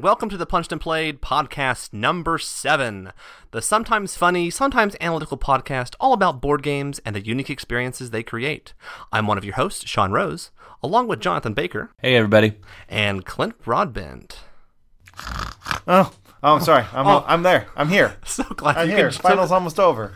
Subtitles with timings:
[0.00, 3.12] and welcome to the Punched and Played podcast number seven,
[3.50, 8.22] the sometimes funny, sometimes analytical podcast all about board games and the unique experiences they
[8.22, 8.72] create.
[9.12, 12.54] I'm one of your hosts, Sean Rose, along with Jonathan Baker Hey, everybody.
[12.88, 14.38] and Clint Broadbent.
[15.86, 16.10] Oh,
[16.42, 16.86] oh, I'm sorry.
[16.94, 17.22] I'm Oh.
[17.28, 17.66] I'm there.
[17.76, 18.16] I'm here.
[18.24, 19.10] So glad I'm you here.
[19.10, 20.14] could Final's almost over.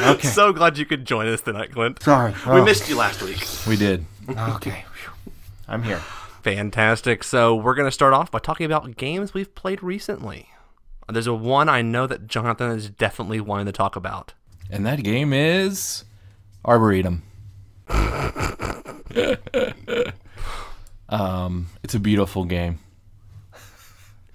[0.00, 0.26] Okay.
[0.26, 2.02] so glad you could join us tonight, Clint.
[2.02, 2.32] Sorry.
[2.44, 2.64] We Oh.
[2.64, 3.46] missed you last week.
[3.68, 4.04] We did.
[4.28, 4.84] Okay.
[5.68, 6.00] I'm here.
[6.42, 7.22] Fantastic.
[7.24, 10.48] So we're going to start off by talking about games we've played recently.
[11.08, 14.32] There's a one I know that Jonathan is definitely wanting to talk about.
[14.70, 16.04] And that game is
[16.64, 17.24] Arboretum.
[21.08, 22.78] um, it's a beautiful game.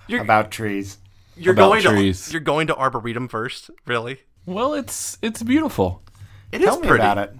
[0.08, 1.00] You're, About trees.
[1.36, 2.26] you're about going trees.
[2.28, 4.20] to you're going to Arboretum first, really?
[4.46, 6.04] Well, it's it's beautiful.
[6.52, 7.02] It is Tell me pretty.
[7.04, 7.34] about it.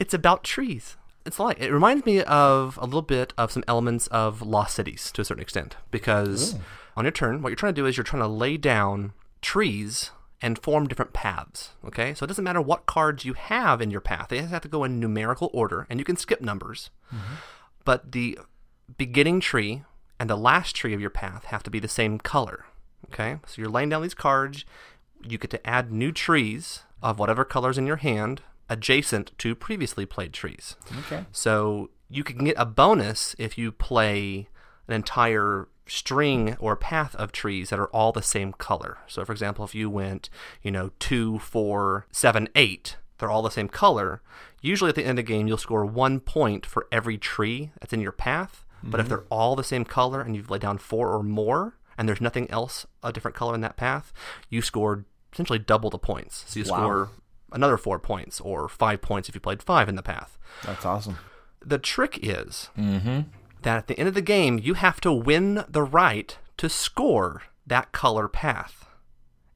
[0.00, 0.96] It's about trees.
[1.24, 5.12] It's like it reminds me of a little bit of some elements of Lost Cities
[5.12, 6.56] to a certain extent because
[6.96, 10.10] on your turn, what you're trying to do is you're trying to lay down trees
[10.40, 11.70] and form different paths.
[11.84, 14.68] Okay, so it doesn't matter what cards you have in your path; they have to
[14.68, 16.90] go in numerical order, and you can skip numbers.
[17.14, 17.34] Mm-hmm.
[17.84, 18.38] But the
[18.96, 19.84] beginning tree
[20.18, 22.66] and the last tree of your path have to be the same color.
[23.12, 24.64] Okay, so you're laying down these cards.
[25.26, 30.06] You get to add new trees of whatever colors in your hand adjacent to previously
[30.06, 30.76] played trees.
[31.00, 31.24] Okay.
[31.30, 34.48] So you can get a bonus if you play
[34.88, 38.98] an entire string or path of trees that are all the same color.
[39.06, 40.30] So, for example, if you went,
[40.62, 44.22] you know, two, four, seven, eight, they're all the same color.
[44.62, 47.92] Usually at the end of the game, you'll score one point for every tree that's
[47.92, 48.64] in your path.
[48.82, 49.14] But if mm-hmm.
[49.14, 52.50] they're all the same color and you've laid down four or more, and there's nothing
[52.50, 54.12] else a different color in that path,
[54.48, 56.44] you scored essentially double the points.
[56.48, 56.76] So you Wow.
[56.76, 57.10] score
[57.52, 60.38] another four points or five points if you played five in the path.
[60.64, 61.18] That's awesome.
[61.64, 63.20] The trick is mm-hmm.
[63.62, 67.42] that at the end of the game, you have to win the right to score
[67.66, 68.88] that color path.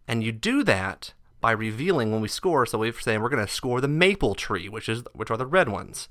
[0.08, 2.66] And you do that by revealing when we score.
[2.66, 5.46] So we're saying we're going to score the maple tree, which is which are the
[5.46, 6.08] red ones.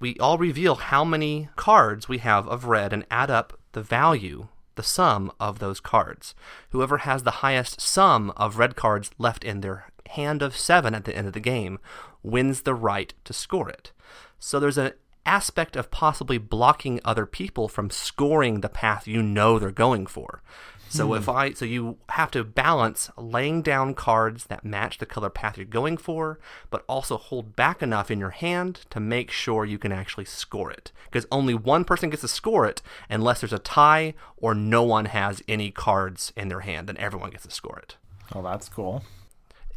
[0.00, 4.48] We all reveal how many cards we have of red and add up the value,
[4.76, 6.34] the sum of those cards.
[6.70, 11.04] Whoever has the highest sum of red cards left in their hand of seven at
[11.04, 11.78] the end of the game
[12.22, 13.92] wins the right to score it.
[14.38, 14.92] So there's an
[15.26, 20.42] aspect of possibly blocking other people from scoring the path you know they're going for.
[20.88, 21.14] So hmm.
[21.14, 25.58] if I so you have to balance laying down cards that match the color path
[25.58, 26.38] you're going for,
[26.70, 30.70] but also hold back enough in your hand to make sure you can actually score
[30.70, 30.90] it.
[31.04, 32.80] Because only one person gets to score it
[33.10, 37.30] unless there's a tie or no one has any cards in their hand, then everyone
[37.30, 37.96] gets to score it
[38.34, 39.02] Oh, that's cool.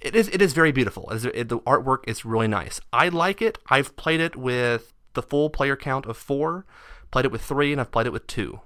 [0.02, 1.10] It is it is very beautiful.
[1.12, 2.80] It is- it- the artwork is really nice.
[2.92, 3.58] I like it.
[3.70, 6.66] I've played it with the full player count of four,
[7.12, 8.62] played it with three, and I've played it with two.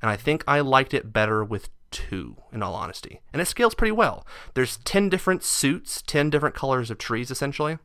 [0.00, 3.20] And I think I liked it better with two, in all honesty.
[3.32, 4.26] And it scales pretty well.
[4.54, 7.78] There's ten different suits, ten different colors of trees, essentially.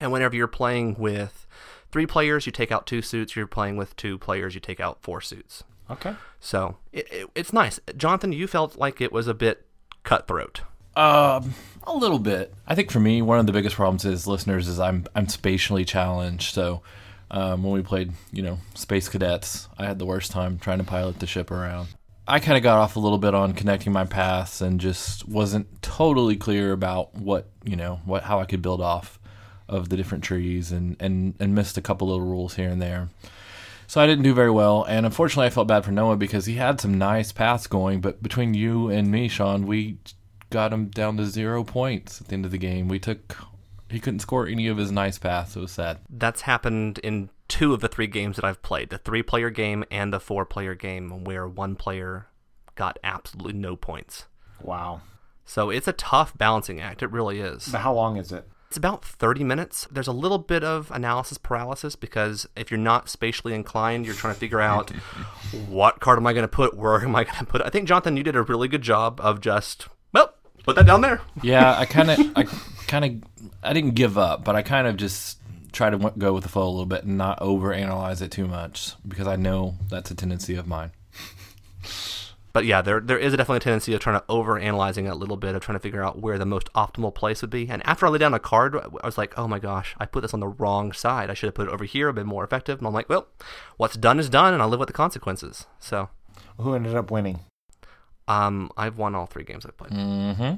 [0.00, 1.46] And whenever you're playing with
[1.90, 3.34] three players, you take out two suits.
[3.34, 5.64] You're playing with two players, you take out four suits.
[5.90, 6.14] Okay.
[6.40, 7.80] So it, it, it's nice.
[7.96, 9.66] Jonathan, you felt like it was a bit
[10.04, 10.62] cutthroat.
[10.94, 11.54] Um,
[11.84, 12.54] a little bit.
[12.66, 15.84] I think for me, one of the biggest problems is listeners is I'm I'm spatially
[15.84, 16.54] challenged.
[16.54, 16.82] So
[17.30, 20.84] um, when we played, you know, Space Cadets, I had the worst time trying to
[20.84, 21.88] pilot the ship around.
[22.26, 25.82] I kind of got off a little bit on connecting my paths and just wasn't
[25.82, 29.18] totally clear about what you know what how I could build off
[29.68, 33.08] of the different trees and and and missed a couple little rules here and there.
[33.88, 36.54] So I didn't do very well, and unfortunately, I felt bad for Noah because he
[36.54, 38.00] had some nice paths going.
[38.00, 39.98] But between you and me, Sean, we
[40.52, 42.88] got him down to zero points at the end of the game.
[42.88, 43.36] We took
[43.90, 45.56] he couldn't score any of his nice paths.
[45.56, 45.98] It was sad.
[46.08, 49.84] that's happened in two of the three games that I've played the three player game
[49.90, 52.26] and the four player game, where one player
[52.74, 54.26] got absolutely no points.
[54.62, 55.02] Wow.
[55.44, 57.02] So it's a tough balancing act.
[57.02, 57.68] It really is.
[57.68, 58.48] But how long is it?
[58.68, 59.86] It's about 30 minutes.
[59.90, 64.32] There's a little bit of analysis paralysis because if you're not spatially inclined, you're trying
[64.32, 64.90] to figure out
[65.68, 67.66] what card am I going to put, where am I going to put it.
[67.66, 70.01] I think, Jonathan, you did a really good job of just, well,
[70.64, 71.20] put that down there.
[71.42, 72.44] Yeah, I kind of I
[72.86, 75.38] kind of I didn't give up, but I kind of just
[75.72, 78.46] try to w- go with the flow a little bit and not overanalyze it too
[78.46, 80.92] much because I know that's a tendency of mine.
[82.52, 85.14] But yeah, there there is definitely a tendency of trying to over analyzing it a
[85.14, 87.66] little bit of trying to figure out where the most optimal place would be.
[87.68, 90.20] And after I laid down a card, I was like, oh my gosh, I put
[90.20, 91.30] this on the wrong side.
[91.30, 92.76] I should have put it over here, a bit more effective.
[92.78, 93.26] And I'm like, well,
[93.78, 95.66] what's done is done, and I'll live with the consequences.
[95.80, 96.10] So,
[96.58, 97.40] Who ended up winning?
[98.32, 99.92] Um, I've won all three games I've played.
[99.92, 100.54] Mm-hmm.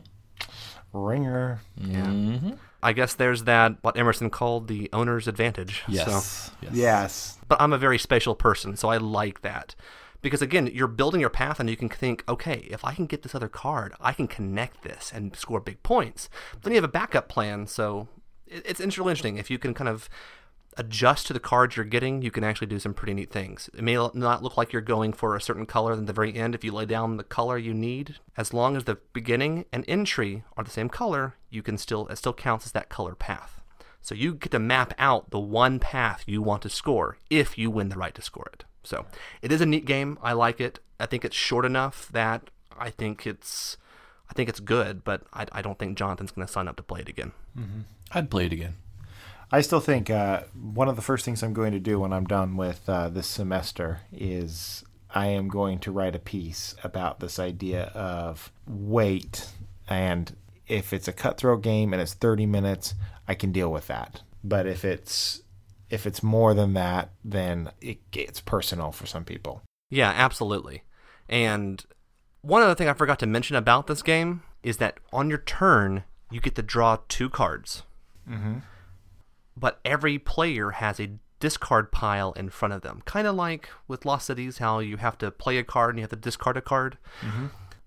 [0.92, 1.60] Ringer.
[1.76, 2.06] Yeah.
[2.06, 2.50] Mm-hmm.
[2.82, 5.82] I guess there's that what Emerson called the owner's advantage.
[5.86, 6.50] So, Yes.
[6.60, 6.72] yes.
[6.74, 7.38] Yes.
[7.48, 9.74] but I'm a very spatial person, so I like that
[10.22, 13.22] Because again, you're building your path and you can think, okay, if I can get
[13.22, 16.28] this other card, I can connect this and score big points.
[16.62, 17.66] Then you have a backup plan.
[17.66, 18.08] So
[18.46, 19.36] it's really interesting.
[19.38, 20.08] If you can kind of
[20.76, 23.70] adjust to the cards you're getting, you can actually do some pretty neat things.
[23.74, 26.54] It may not look like you're going for a certain color at the very end
[26.54, 28.16] if you lay down the color you need.
[28.36, 32.16] As long as the beginning and entry are the same color, you can still it
[32.16, 33.60] still counts as that color path.
[34.00, 37.70] So you get to map out the one path you want to score if you
[37.70, 38.64] win the right to score it.
[38.82, 39.06] So
[39.40, 40.18] it is a neat game.
[40.22, 40.78] I like it.
[41.00, 43.78] I think it's short enough that I think it's
[44.28, 46.82] I think it's good, but I, I don't think Jonathan's going to sign up to
[46.82, 47.32] play it again.
[47.58, 47.80] Mm-hmm.
[48.12, 48.76] I'd play it again.
[49.54, 52.24] I still think uh, one of the first things I'm going to do when I'm
[52.24, 57.38] done with uh, this semester is I am going to write a piece about this
[57.38, 59.46] idea of weight.
[59.88, 60.34] And
[60.66, 62.94] if it's a cutthroat game and it's 30 minutes,
[63.28, 64.22] I can deal with that.
[64.42, 65.42] But if it's
[65.88, 69.62] if it's more than that, then it gets personal for some people.
[69.88, 70.82] Yeah, absolutely.
[71.28, 71.84] And
[72.40, 76.02] one other thing I forgot to mention about this game is that on your turn,
[76.32, 77.84] you get to draw two cards.
[78.28, 78.58] Mm-hmm.
[79.56, 81.10] But every player has a
[81.40, 83.02] discard pile in front of them.
[83.04, 86.02] Kind of like with Lost Cities, how you have to play a card and you
[86.02, 86.96] have to discard a card.
[87.20, 87.46] Mm-hmm.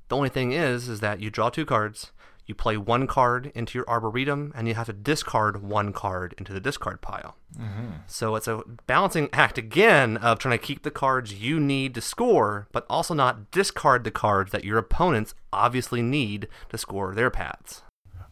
[0.09, 2.11] The only thing is, is that you draw two cards,
[2.45, 6.53] you play one card into your arboretum and you have to discard one card into
[6.53, 7.35] the discard pile.
[7.59, 7.87] Mm-hmm.
[8.07, 12.01] So it's a balancing act again of trying to keep the cards you need to
[12.01, 17.29] score, but also not discard the cards that your opponents obviously need to score their
[17.29, 17.81] paths.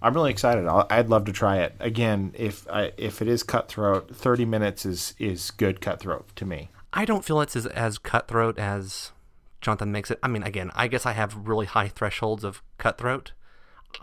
[0.05, 0.67] I'm really excited.
[0.67, 2.31] i would love to try it again.
[2.35, 6.69] If I, if it is cutthroat, 30 minutes is is good cutthroat to me.
[6.93, 9.13] I don't feel it's as, as cutthroat as
[9.61, 10.19] Jonathan makes it.
[10.21, 13.31] I mean, again, I guess I have really high thresholds of cutthroat.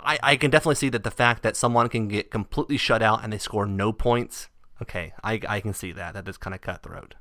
[0.01, 3.23] I, I can definitely see that the fact that someone can get completely shut out
[3.23, 4.49] and they score no points.
[4.83, 6.15] Okay, I, I can see that.
[6.15, 7.15] That is kind of cutthroat.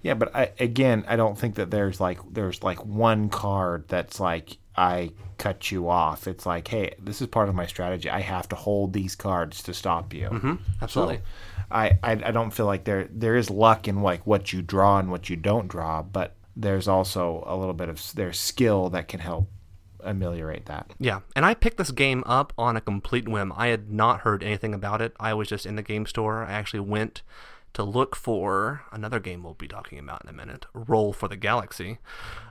[0.00, 4.18] Yeah, but I, again, I don't think that there's like there's like one card that's
[4.18, 6.26] like I cut you off.
[6.26, 8.08] It's like, hey, this is part of my strategy.
[8.08, 10.28] I have to hold these cards to stop you.
[10.28, 11.16] Mm-hmm, absolutely.
[11.16, 11.22] So
[11.70, 14.98] I, I I don't feel like there there is luck in like what you draw
[14.98, 19.08] and what you don't draw, but there's also a little bit of there's skill that
[19.08, 19.48] can help
[20.04, 20.90] ameliorate that.
[20.98, 23.52] Yeah, and I picked this game up on a complete whim.
[23.56, 25.14] I had not heard anything about it.
[25.18, 26.44] I was just in the game store.
[26.44, 27.22] I actually went
[27.74, 31.36] to look for another game we'll be talking about in a minute, Roll for the
[31.36, 31.98] Galaxy.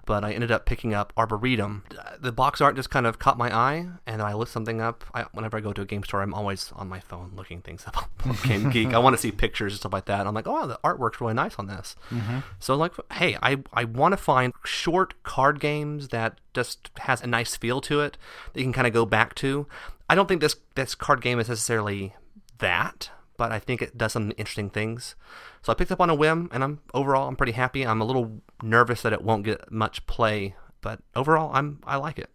[0.06, 1.83] But I ended up picking up Arboretum.
[2.19, 5.03] The box art just kind of caught my eye, and I looked something up.
[5.13, 7.85] I, whenever I go to a game store, I'm always on my phone looking things
[7.85, 8.94] up on Game Geek.
[8.94, 10.25] I want to see pictures and stuff like that.
[10.25, 11.95] I'm like, oh, the artwork's really nice on this.
[12.09, 12.39] Mm-hmm.
[12.59, 17.27] So like, hey, I, I want to find short card games that just has a
[17.27, 18.17] nice feel to it
[18.53, 19.67] that you can kind of go back to.
[20.09, 22.15] I don't think this this card game is necessarily
[22.57, 23.09] that
[23.41, 25.15] but I think it does some interesting things.
[25.63, 27.88] So I picked up on a whim, and I'm overall I'm pretty happy.
[27.88, 32.19] I'm a little nervous that it won't get much play, but overall I'm I like
[32.19, 32.29] it.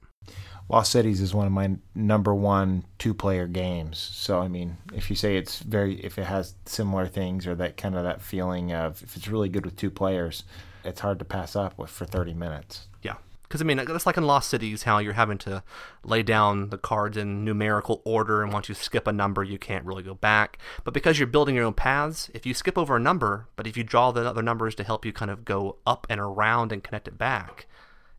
[0.69, 3.99] Lost Cities is one of my number one two-player games.
[3.99, 7.77] So I mean, if you say it's very, if it has similar things or that
[7.77, 10.43] kind of that feeling of if it's really good with two players,
[10.83, 12.89] it's hard to pass up with for 30 minutes.
[13.03, 13.15] Yeah,
[13.49, 15.63] because I mean, it's like in Lost Cities, how you're having to
[16.05, 19.85] lay down the cards in numerical order, and once you skip a number, you can't
[19.85, 20.59] really go back.
[20.85, 23.77] But because you're building your own paths, if you skip over a number, but if
[23.77, 26.83] you draw the other numbers to help you kind of go up and around and
[26.83, 27.67] connect it back,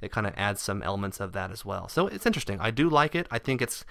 [0.01, 1.87] it kind of adds some elements of that as well.
[1.87, 2.59] So it's interesting.
[2.59, 3.27] I do like it.
[3.31, 3.83] I think it's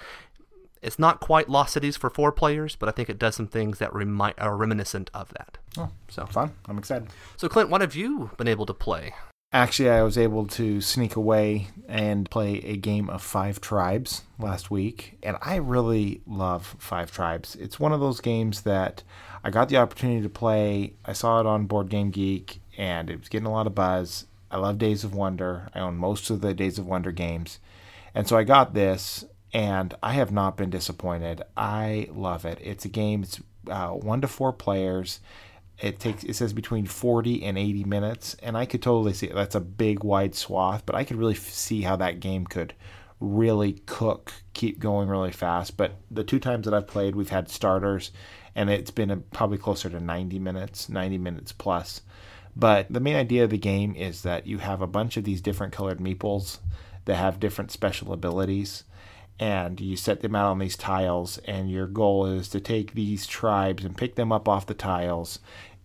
[0.83, 3.79] it's not quite Lost Cities for four players, but I think it does some things
[3.79, 5.59] that remi- are reminiscent of that.
[5.79, 6.53] Oh, so fun!
[6.67, 7.09] I'm excited.
[7.37, 9.15] So, Clint, what have you been able to play?
[9.57, 14.71] Actually, I was able to sneak away and play a game of Five Tribes last
[14.71, 17.57] week, and I really love Five Tribes.
[17.57, 19.03] It's one of those games that
[19.43, 20.93] I got the opportunity to play.
[21.07, 24.27] I saw it on Board Game Geek, and it was getting a lot of buzz.
[24.51, 25.71] I love Days of Wonder.
[25.75, 27.59] I own most of the Days of Wonder games.
[28.15, 31.41] And so I got this, and I have not been disappointed.
[31.57, 32.59] I love it.
[32.61, 35.21] It's a game, it's uh, one to four players
[35.81, 39.35] it takes it says between 40 and 80 minutes and i could totally see it.
[39.35, 42.75] that's a big wide swath but i could really see how that game could
[43.21, 47.49] really cook keep going really fast but the two times that i've played we've had
[47.49, 48.11] starters
[48.55, 52.03] and it's been a, probably closer to 90 minutes 90 minutes plus
[52.55, 55.43] but the main idea of the game is that you have a bunch of these
[55.43, 56.59] different colored meeples
[57.05, 58.85] that have different special abilities
[59.39, 63.27] and you set them out on these tiles and your goal is to take these
[63.27, 65.39] tribes and pick them up off the tiles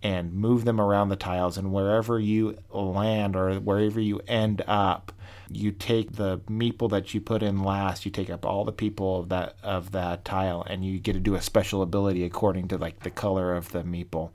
[0.04, 5.12] and move them around the tiles and wherever you land or wherever you end up
[5.50, 9.20] you take the meeple that you put in last you take up all the people
[9.20, 12.78] of that of that tile and you get to do a special ability according to
[12.78, 14.32] like the color of the meeple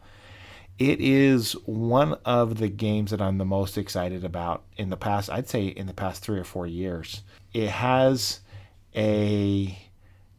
[0.78, 5.30] It is one of the games that I'm the most excited about in the past,
[5.30, 7.22] I'd say in the past three or four years.
[7.54, 8.40] It has
[8.96, 9.78] a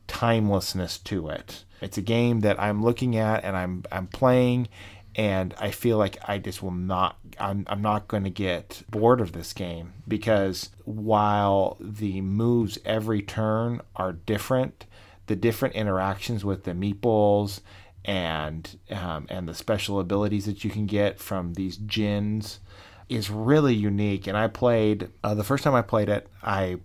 [0.08, 1.64] timelessness to it.
[1.82, 4.68] It's a game that I'm looking at and I'm I'm playing
[5.16, 9.22] and I feel like I just will not I'm, I'm not going to get bored
[9.22, 14.86] of this game because while the moves every turn are different,
[15.28, 17.62] the different interactions with the meatballs
[18.06, 22.60] and um, and the special abilities that you can get from these djinns
[23.10, 24.28] is really unique.
[24.28, 26.78] And I played uh, the first time I played it, I,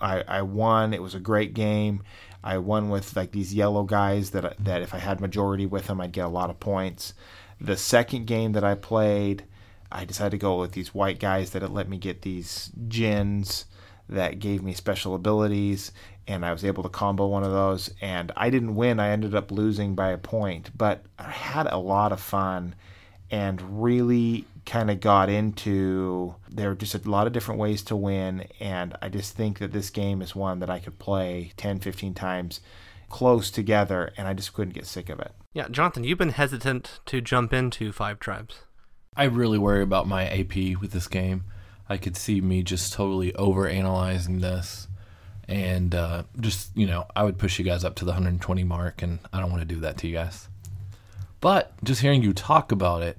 [0.00, 0.94] I I won.
[0.94, 2.02] It was a great game.
[2.42, 6.00] I won with like these yellow guys that that if I had majority with them,
[6.00, 7.14] I'd get a lot of points.
[7.60, 9.44] The second game that I played,
[9.90, 13.64] I decided to go with these white guys that let me get these djinns
[14.08, 15.92] that gave me special abilities,
[16.26, 17.90] and I was able to combo one of those.
[18.00, 21.78] And I didn't win; I ended up losing by a point, but I had a
[21.78, 22.74] lot of fun
[23.30, 27.96] and really kind of got into there are just a lot of different ways to
[27.96, 31.80] win and i just think that this game is one that i could play 10
[31.80, 32.60] 15 times
[33.08, 37.00] close together and i just couldn't get sick of it Yeah, Jonathan, you've been hesitant
[37.06, 38.60] to jump into Five Tribes.
[39.16, 41.44] I really worry about my AP with this game.
[41.88, 44.86] I could see me just totally over analyzing this.
[45.48, 49.02] And uh, just, you know, I would push you guys up to the 120 mark,
[49.02, 50.48] and I don't want to do that to you guys.
[51.40, 53.18] But just hearing you talk about it,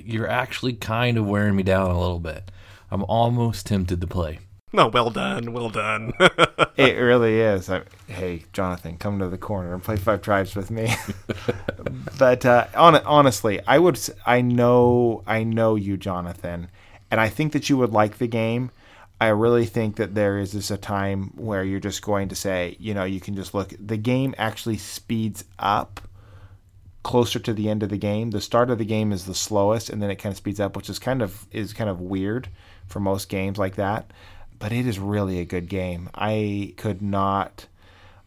[0.00, 2.50] you're actually kind of wearing me down a little bit.
[2.90, 4.40] I'm almost tempted to play.
[4.72, 6.12] No, well done, well done.
[6.76, 10.70] it really is I, hey jonathan come to the corner and play five tribes with
[10.70, 10.92] me
[12.18, 16.68] but uh, on, honestly i would s- i know i know you jonathan
[17.10, 18.70] and i think that you would like the game
[19.20, 22.76] i really think that there is this a time where you're just going to say
[22.78, 26.00] you know you can just look the game actually speeds up
[27.04, 28.30] closer to the end of the game.
[28.30, 30.74] The start of the game is the slowest, and then it kind of speeds up,
[30.74, 32.48] which is kind of is kind of weird
[32.88, 34.10] for most games like that.
[34.58, 36.10] But it is really a good game.
[36.14, 37.66] I could not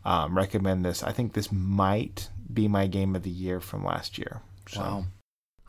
[0.06, 1.04] um, recommend this.
[1.04, 4.42] I think this might be my game of the year from last year.
[4.70, 4.80] So.
[4.80, 5.06] Wow.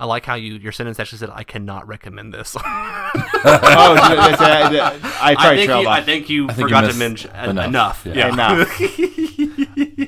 [0.01, 4.97] I like how you your sentence actually said, "I cannot recommend this." oh, that's- uh,
[5.21, 7.67] I I probably think you, I think you I think you forgot to mention enough.
[7.67, 8.07] enough.
[8.07, 8.15] Yeah.
[8.15, 8.33] Yeah.
[8.33, 10.08] Enough.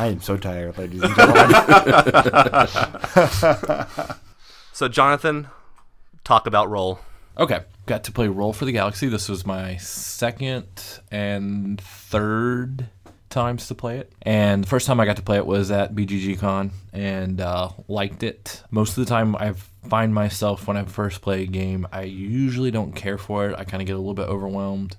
[0.00, 1.46] I am so tired, ladies and gentlemen.
[4.72, 5.48] So, Jonathan,
[6.24, 7.00] talk about role.
[7.36, 9.10] Okay, got to play Roll for the Galaxy.
[9.10, 10.66] This was my second
[11.10, 12.88] and third
[13.28, 14.10] times to play it.
[14.22, 17.68] And the first time I got to play it was at BGG Con and uh,
[17.86, 18.62] liked it.
[18.70, 19.52] Most of the time, I
[19.86, 23.58] find myself when I first play a game, I usually don't care for it.
[23.58, 24.96] I kind of get a little bit overwhelmed.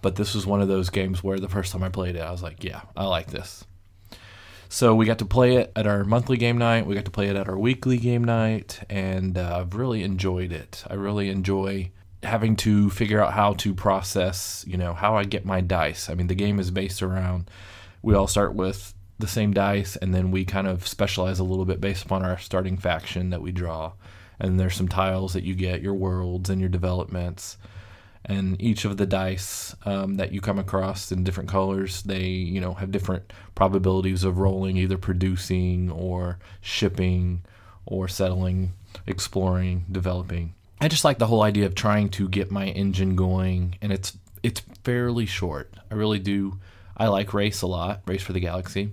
[0.00, 2.30] But this was one of those games where the first time I played it, I
[2.30, 3.64] was like, yeah, I like this.
[4.70, 6.86] So we got to play it at our monthly game night.
[6.86, 10.52] We got to play it at our weekly game night, and uh, I've really enjoyed
[10.52, 10.84] it.
[10.88, 11.90] I really enjoy
[12.22, 16.10] having to figure out how to process, you know, how I get my dice.
[16.10, 17.50] I mean, the game is based around
[18.02, 21.64] we all start with the same dice, and then we kind of specialize a little
[21.64, 23.92] bit based upon our starting faction that we draw.
[24.38, 27.56] And there's some tiles that you get, your worlds and your developments
[28.24, 32.60] and each of the dice um, that you come across in different colors they you
[32.60, 37.42] know have different probabilities of rolling either producing or shipping
[37.86, 38.72] or settling
[39.06, 40.54] exploring developing.
[40.80, 44.16] I just like the whole idea of trying to get my engine going and it's
[44.42, 45.74] it's fairly short.
[45.90, 46.58] I really do
[46.98, 48.92] i like race a lot race for the galaxy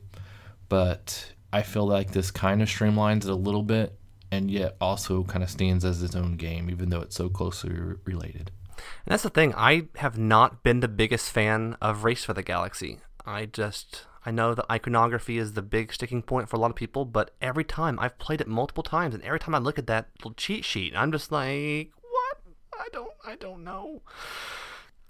[0.70, 3.98] but i feel like this kind of streamlines it a little bit
[4.32, 7.72] and yet also kind of stands as its own game even though it's so closely
[8.06, 9.54] related And that's the thing.
[9.56, 13.00] I have not been the biggest fan of Race for the Galaxy.
[13.26, 16.76] I just I know that iconography is the big sticking point for a lot of
[16.76, 19.88] people, but every time I've played it multiple times, and every time I look at
[19.88, 22.38] that little cheat sheet, I'm just like, what?
[22.74, 24.02] I don't I don't know.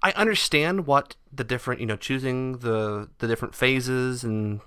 [0.02, 4.60] I understand what the different, you know, choosing the the different phases and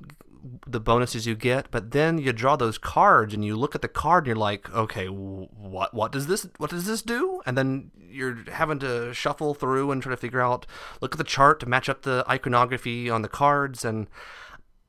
[0.65, 3.87] the bonuses you get, but then you draw those cards and you look at the
[3.87, 7.41] card and you're like, okay, what what does this what does this do?
[7.45, 10.65] And then you're having to shuffle through and try to figure out,
[11.01, 14.07] look at the chart to match up the iconography on the cards and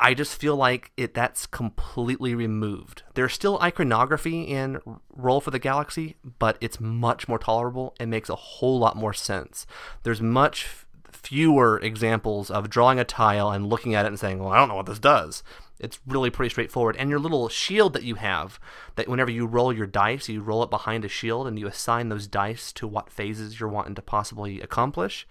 [0.02, 3.02] I just feel like it that's completely removed.
[3.12, 4.80] There's still iconography in
[5.14, 9.12] Roll for the Galaxy, but it's much more tolerable and makes a whole lot more
[9.12, 9.66] sense.
[10.02, 10.87] There's much
[11.23, 14.69] fewer examples of drawing a tile and looking at it and saying, "Well, I don't
[14.69, 15.43] know what this does."
[15.79, 16.97] It's really pretty straightforward.
[16.97, 18.61] And your little shield that you have,
[18.97, 22.11] that whenever you roll your dice, you roll it behind a shield and you assign
[22.11, 25.27] those dice to what phases you're wanting to possibly accomplish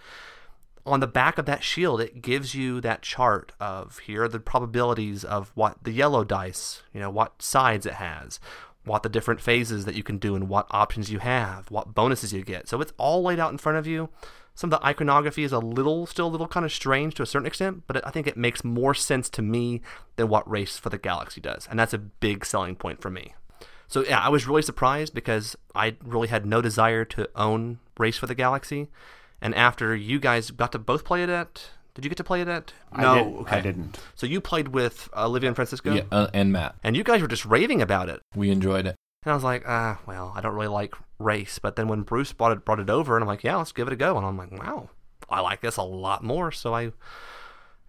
[0.85, 4.39] on the back of that shield, it gives you that chart of here are the
[4.39, 8.39] probabilities of what the yellow dice, you know, what sides it has,
[8.85, 12.33] what the different phases that you can do and what options you have, what bonuses
[12.33, 12.67] you get.
[12.67, 14.09] So it's all laid out in front of you.
[14.59, 17.25] Some of the iconography is a little, still a little kind of strange to a
[17.25, 19.79] certain extent, but I think it makes more sense to me
[20.17, 21.65] than what Race for the Galaxy does.
[21.71, 23.35] And that's a big selling point for me.
[23.87, 28.17] So yeah, I was really surprised because I really had no desire to own Race
[28.17, 28.89] for the Galaxy.
[29.39, 32.41] And after you guys got to both play it at did you get to play
[32.41, 32.73] it at?
[32.97, 33.57] No, I, did, okay.
[33.57, 33.99] I didn't.
[34.15, 35.93] So you played with Olivia and Francisco?
[35.93, 36.75] Yeah, uh, and Matt.
[36.83, 38.21] And you guys were just raving about it.
[38.35, 38.95] We enjoyed it.
[39.23, 41.59] And I was like, ah, well, I don't really like race.
[41.59, 43.87] But then when Bruce brought it, brought it over, and I'm like, yeah, let's give
[43.87, 44.17] it a go.
[44.17, 44.89] And I'm like, wow,
[45.29, 46.51] I like this a lot more.
[46.51, 46.91] So I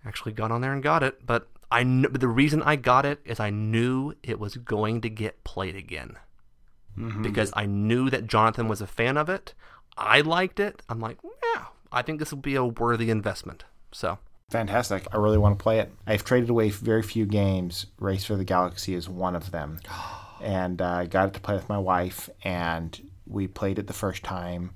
[0.05, 1.25] actually got on there and got it.
[1.25, 5.09] But I kn- the reason I got it is I knew it was going to
[5.09, 6.17] get played again.
[6.99, 7.23] Mm-hmm.
[7.23, 9.55] Because I knew that Jonathan was a fan of it.
[9.97, 10.83] I liked it.
[10.89, 11.19] I'm like,
[11.55, 13.65] yeah, I think this will be a worthy investment.
[13.93, 14.19] So
[14.51, 15.07] fantastic.
[15.13, 15.93] I really want to play it.
[16.09, 17.87] I've traded away very few games.
[18.01, 19.79] Race for the Galaxy is one of them.
[20.41, 23.93] and I uh, got it to play with my wife, and we played it the
[23.93, 24.73] first time.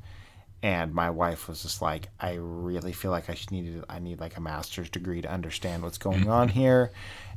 [0.64, 4.18] And my wife was just like, I really feel like I should need I need
[4.18, 6.90] like a master's degree to understand what's going on here.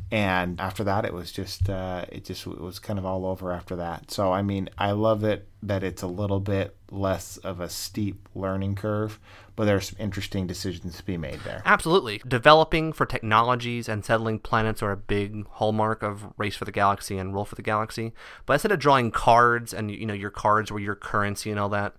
[0.10, 3.52] And after that, it was just uh, it just it was kind of all over
[3.52, 4.12] after that.
[4.12, 8.30] So I mean, I love it that it's a little bit less of a steep
[8.34, 9.20] learning curve,
[9.58, 11.62] but there's some interesting decisions to be made there.
[11.66, 12.22] Absolutely.
[12.26, 17.18] Developing for technologies and settling planets are a big hallmark of Race for the Galaxy
[17.18, 18.14] and Roll for the Galaxy.
[18.46, 21.68] But instead of drawing cards and you know your cards were your currency and all
[21.70, 21.94] that,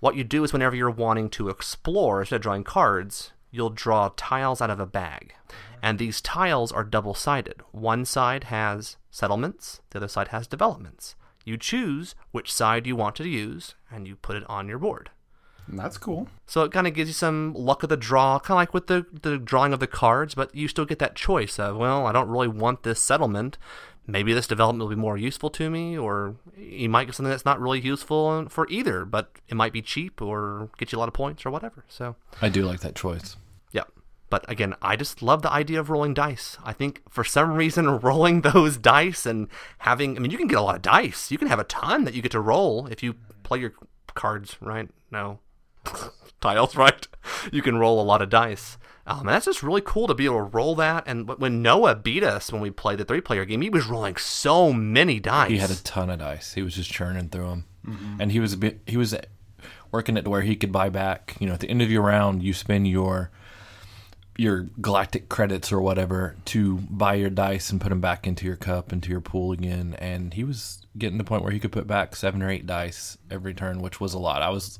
[0.00, 4.10] what you do is whenever you're wanting to explore, instead of drawing cards, you'll draw
[4.16, 5.34] tiles out of a bag.
[5.82, 7.62] And these tiles are double sided.
[7.72, 11.14] One side has settlements, the other side has developments.
[11.44, 15.10] You choose which side you want to use, and you put it on your board.
[15.68, 16.28] That's cool.
[16.46, 18.86] So it kind of gives you some luck of the draw, kind of like with
[18.86, 22.12] the, the drawing of the cards, but you still get that choice of, well, I
[22.12, 23.58] don't really want this settlement.
[24.08, 27.44] Maybe this development will be more useful to me, or you might get something that's
[27.44, 31.08] not really useful for either, but it might be cheap or get you a lot
[31.08, 31.84] of points or whatever.
[31.88, 33.36] So I do like that choice.
[33.72, 33.82] Yeah.
[34.30, 36.56] But again, I just love the idea of rolling dice.
[36.64, 40.58] I think for some reason, rolling those dice and having, I mean, you can get
[40.58, 41.32] a lot of dice.
[41.32, 43.74] You can have a ton that you get to roll if you play your
[44.14, 44.88] cards, right?
[45.10, 45.40] No,
[46.40, 47.06] tiles, right?
[47.52, 48.78] You can roll a lot of dice.
[49.06, 51.04] Um, and that's just really cool to be able to roll that.
[51.06, 54.16] And when Noah beat us when we played the three player game, he was rolling
[54.16, 55.50] so many dice.
[55.50, 56.54] He had a ton of dice.
[56.54, 57.64] He was just churning through them.
[57.86, 58.20] Mm-hmm.
[58.20, 59.14] And he was a bit, he was
[59.92, 62.02] working it to where he could buy back, you know, at the end of your
[62.02, 63.30] round, you spend your
[64.38, 68.56] your galactic credits or whatever to buy your dice and put them back into your
[68.56, 71.72] cup into your pool again and he was getting to the point where he could
[71.72, 74.78] put back seven or eight dice every turn which was a lot i was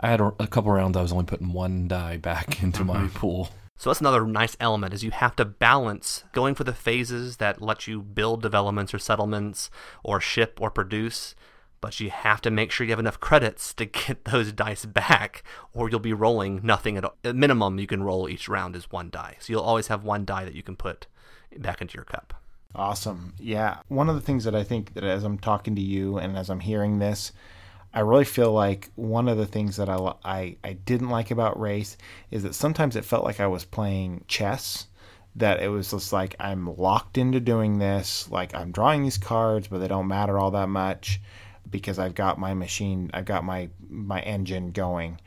[0.00, 3.02] I had a, a couple rounds I was only putting one die back into mm-hmm.
[3.04, 3.50] my pool.
[3.76, 7.60] So that's another nice element is you have to balance going for the phases that
[7.60, 9.70] let you build developments or settlements
[10.02, 11.34] or ship or produce,
[11.82, 15.42] but you have to make sure you have enough credits to get those dice back
[15.74, 17.16] or you'll be rolling nothing at all.
[17.22, 19.36] Minimum you can roll each round is one die.
[19.40, 21.06] So you'll always have one die that you can put
[21.58, 22.34] back into your cup.
[22.74, 23.34] Awesome.
[23.38, 23.80] Yeah.
[23.88, 26.50] One of the things that I think that as I'm talking to you and as
[26.50, 27.32] I'm hearing this,
[27.96, 31.58] I really feel like one of the things that I, I, I didn't like about
[31.58, 31.96] race
[32.30, 34.88] is that sometimes it felt like I was playing chess.
[35.36, 38.30] That it was just like I'm locked into doing this.
[38.30, 41.22] Like I'm drawing these cards, but they don't matter all that much
[41.70, 45.18] because I've got my machine, I've got my my engine going.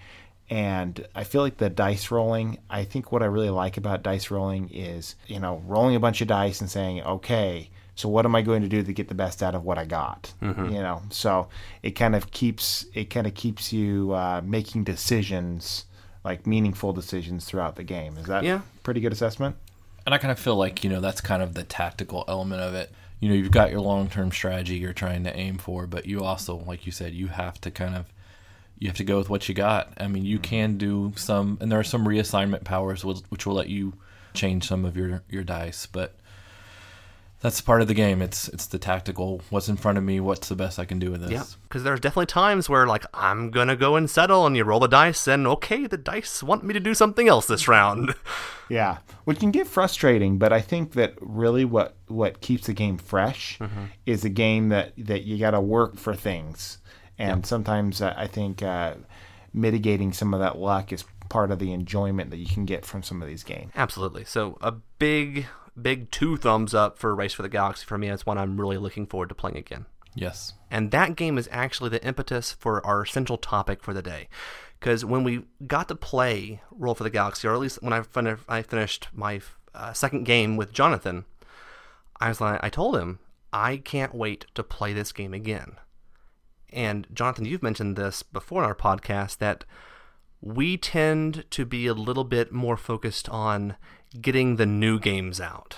[0.52, 4.30] And I feel like the dice rolling, I think what I really like about dice
[4.30, 8.34] rolling is, you know, rolling a bunch of dice and saying, okay, so what am
[8.34, 10.34] I going to do to get the best out of what I got?
[10.42, 10.74] Mm-hmm.
[10.74, 11.50] You know, so
[11.84, 15.84] it kind of keeps it kind of keeps you uh, making decisions,
[16.24, 18.16] like meaningful decisions throughout the game.
[18.18, 18.62] Is that yeah.
[18.84, 19.58] pretty good assessment?
[20.06, 22.74] And I kind of feel like you know that's kind of the tactical element of
[22.74, 22.90] it.
[23.20, 26.22] You know, you've got your long term strategy you're trying to aim for, but you
[26.24, 28.06] also, like you said, you have to kind of
[28.78, 29.92] you have to go with what you got.
[29.98, 30.44] I mean, you mm-hmm.
[30.44, 33.92] can do some, and there are some reassignment powers which will let you
[34.34, 36.16] change some of your your dice, but
[37.42, 38.22] that's part of the game.
[38.22, 39.42] It's it's the tactical.
[39.50, 40.20] What's in front of me?
[40.20, 41.32] What's the best I can do with this?
[41.32, 44.80] Yeah, because there's definitely times where like I'm gonna go and settle, and you roll
[44.80, 48.16] the dice, and okay, the dice want me to do something else this round.
[48.72, 53.00] Yeah, which can get frustrating, but I think that really what what keeps the game
[53.00, 53.86] fresh mm-hmm.
[54.06, 56.78] is a game that that you got to work for things,
[57.18, 58.94] and sometimes uh, I think uh,
[59.56, 63.04] mitigating some of that luck is part of the enjoyment that you can get from
[63.04, 63.72] some of these games.
[63.76, 64.26] Absolutely.
[64.26, 65.46] So a big
[65.82, 68.10] big two thumbs up for Race for the Galaxy for me.
[68.10, 69.86] It's one I'm really looking forward to playing again.
[70.16, 70.54] Yes.
[70.72, 74.28] And that game is actually the impetus for our central topic for the day.
[74.80, 78.02] Because when we got to play Roll for the Galaxy, or at least when I,
[78.02, 79.42] fin- I finished my
[79.74, 81.26] uh, second game with Jonathan,
[82.20, 83.20] I was like, I told him,
[83.52, 85.78] I can't wait to play this game again.
[86.72, 89.66] And Jonathan, you've mentioned this before in our podcast that
[90.42, 93.76] we tend to be a little bit more focused on
[94.20, 95.78] getting the new games out.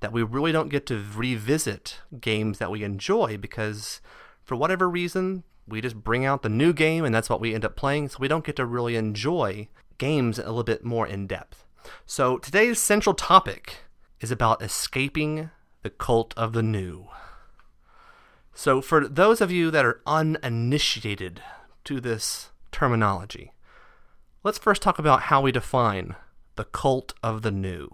[0.00, 4.00] That we really don't get to revisit games that we enjoy because,
[4.42, 7.64] for whatever reason, we just bring out the new game and that's what we end
[7.64, 11.26] up playing, so we don't get to really enjoy games a little bit more in
[11.26, 11.64] depth.
[12.06, 13.78] So today's central topic
[14.20, 15.50] is about escaping
[15.82, 17.08] the cult of the new.
[18.56, 21.42] So, for those of you that are uninitiated
[21.84, 23.52] to this terminology,
[24.44, 26.14] let's first talk about how we define
[26.56, 27.90] the cult of the new.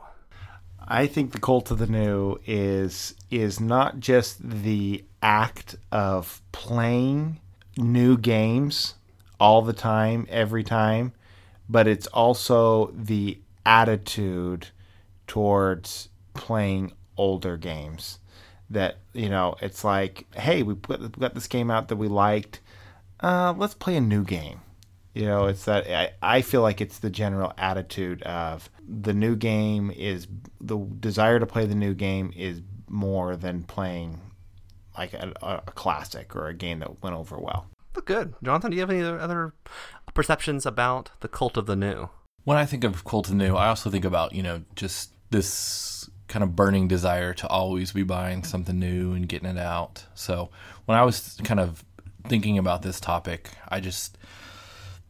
[0.86, 7.38] I think the cult of the new is is not just the act of playing
[7.76, 8.94] new games
[9.38, 11.12] all the time, every time,
[11.68, 14.68] but it's also the attitude
[15.26, 18.18] towards playing older games.
[18.68, 22.08] That you know, it's like, hey, we put we got this game out that we
[22.08, 22.60] liked.
[23.20, 24.60] Uh, let's play a new game.
[25.14, 29.34] You know, it's that I, I feel like it's the general attitude of the new
[29.34, 30.28] game is
[30.60, 34.20] the desire to play the new game is more than playing
[34.96, 37.66] like a, a classic or a game that went over well.
[38.04, 38.70] Good, Jonathan.
[38.70, 39.52] Do you have any other
[40.14, 42.08] perceptions about the cult of the new?
[42.44, 45.12] When I think of cult of the new, I also think about you know just
[45.30, 50.06] this kind of burning desire to always be buying something new and getting it out.
[50.14, 50.50] So
[50.86, 51.84] when I was kind of
[52.28, 54.16] thinking about this topic, I just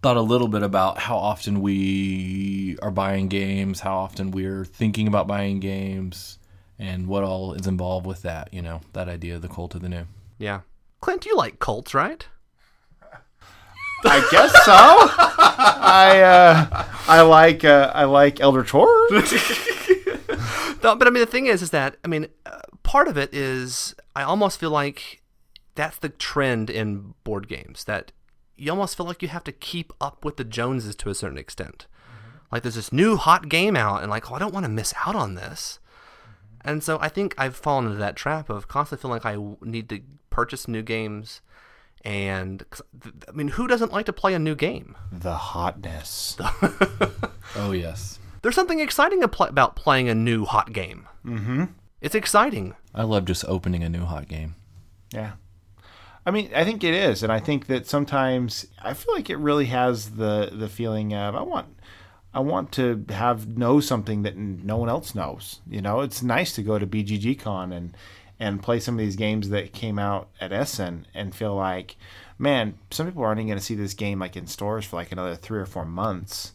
[0.03, 5.07] thought a little bit about how often we are buying games, how often we're thinking
[5.07, 6.39] about buying games,
[6.79, 9.83] and what all is involved with that, you know, that idea of the cult of
[9.83, 10.07] the new.
[10.39, 10.61] Yeah.
[11.01, 12.27] Clint, you like cults, right?
[14.05, 14.73] I guess so.
[14.73, 18.87] I uh, I like uh, I like Elder Tor.
[20.83, 23.35] no, but I mean the thing is, is that I mean uh, part of it
[23.35, 25.23] is I almost feel like
[25.75, 28.13] that's the trend in board games that
[28.61, 31.39] you almost feel like you have to keep up with the Joneses to a certain
[31.39, 31.87] extent.
[31.89, 32.37] Mm-hmm.
[32.53, 34.93] Like there's this new hot game out, and like, oh, I don't want to miss
[35.07, 35.79] out on this.
[35.83, 36.69] Mm-hmm.
[36.69, 39.89] And so I think I've fallen into that trap of constantly feeling like I need
[39.89, 41.41] to purchase new games.
[42.03, 42.65] And
[43.29, 44.97] I mean, who doesn't like to play a new game?
[45.13, 46.37] The hotness.
[47.57, 48.19] oh yes.
[48.43, 51.07] There's something exciting about playing a new hot game.
[51.27, 51.65] Mm-hmm.
[52.01, 52.75] It's exciting.
[52.95, 54.55] I love just opening a new hot game.
[55.13, 55.33] Yeah.
[56.31, 59.37] I mean, I think it is, and I think that sometimes I feel like it
[59.39, 61.77] really has the the feeling of I want
[62.33, 65.59] I want to have know something that no one else knows.
[65.69, 67.97] You know, it's nice to go to BGG Con and
[68.39, 71.97] and play some of these games that came out at Essen and feel like,
[72.39, 75.11] man, some people aren't even going to see this game like in stores for like
[75.11, 76.53] another three or four months,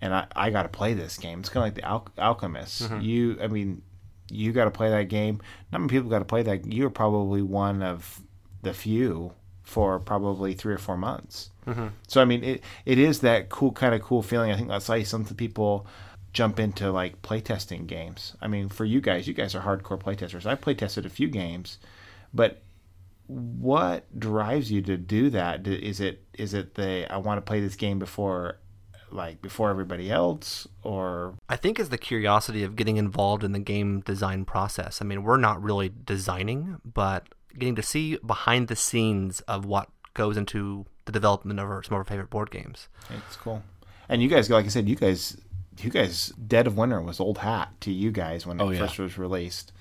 [0.00, 1.40] and I I got to play this game.
[1.40, 2.84] It's kind of like the Al- Alchemist.
[2.84, 3.00] Mm-hmm.
[3.00, 3.82] You, I mean,
[4.30, 5.40] you got to play that game.
[5.72, 6.72] Not many people got to play that.
[6.72, 8.22] You're probably one of
[8.62, 11.50] the few for probably three or four months.
[11.66, 11.88] Mm-hmm.
[12.06, 14.50] So I mean, it it is that cool kind of cool feeling.
[14.50, 15.86] I think that's why some people
[16.32, 18.34] jump into like playtesting games.
[18.40, 20.46] I mean, for you guys, you guys are hardcore playtesters.
[20.46, 21.78] I playtested a few games,
[22.32, 22.62] but
[23.26, 25.66] what drives you to do that?
[25.66, 28.58] Is it is it the I want to play this game before
[29.10, 33.58] like before everybody else or I think is the curiosity of getting involved in the
[33.58, 35.00] game design process.
[35.00, 37.26] I mean, we're not really designing, but
[37.58, 41.94] getting to see behind the scenes of what goes into the development of our, some
[41.94, 42.88] of our favorite board games.
[43.10, 43.62] It's cool.
[44.08, 45.36] And you guys, like I said, you guys,
[45.78, 48.80] you guys, Dead of Winter was old hat to you guys when it oh, yeah.
[48.80, 49.72] first was released.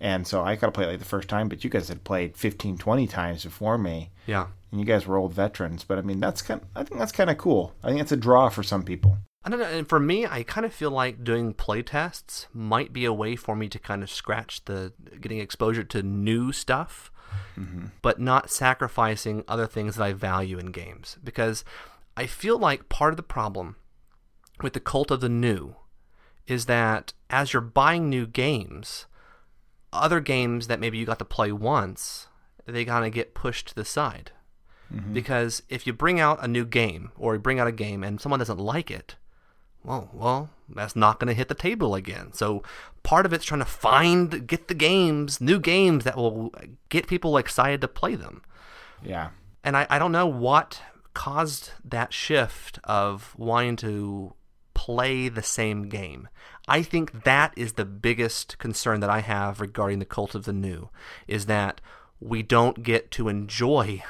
[0.00, 2.04] And so I got to play it like the first time, but you guys had
[2.04, 4.10] played 15, 20 times before me.
[4.26, 4.48] Yeah.
[4.70, 6.60] And you guys were old veterans, but I mean, that's kind.
[6.60, 7.74] Of, I think that's kind of cool.
[7.84, 9.18] I think it's a draw for some people.
[9.44, 9.66] I don't know.
[9.66, 13.34] And for me, I kind of feel like doing play tests might be a way
[13.34, 17.12] for me to kind of scratch the getting exposure to new stuff
[17.58, 17.86] mm-hmm.
[18.00, 21.18] but not sacrificing other things that I value in games.
[21.22, 21.64] Because
[22.16, 23.76] I feel like part of the problem
[24.60, 25.76] with the cult of the new
[26.46, 29.06] is that as you're buying new games,
[29.92, 32.28] other games that maybe you got to play once,
[32.66, 34.32] they kind of get pushed to the side.
[34.92, 35.12] Mm-hmm.
[35.14, 38.20] Because if you bring out a new game or you bring out a game and
[38.20, 39.16] someone doesn't like it,
[39.84, 42.32] well, well, that's not going to hit the table again.
[42.32, 42.62] So
[43.02, 46.52] part of it's trying to find, get the games, new games that will
[46.88, 48.42] get people excited to play them.
[49.02, 49.30] Yeah.
[49.64, 50.80] And I, I don't know what
[51.14, 54.34] caused that shift of wanting to
[54.74, 56.28] play the same game.
[56.68, 60.52] I think that is the biggest concern that I have regarding the cult of the
[60.52, 60.90] new
[61.26, 61.80] is that
[62.20, 64.02] we don't get to enjoy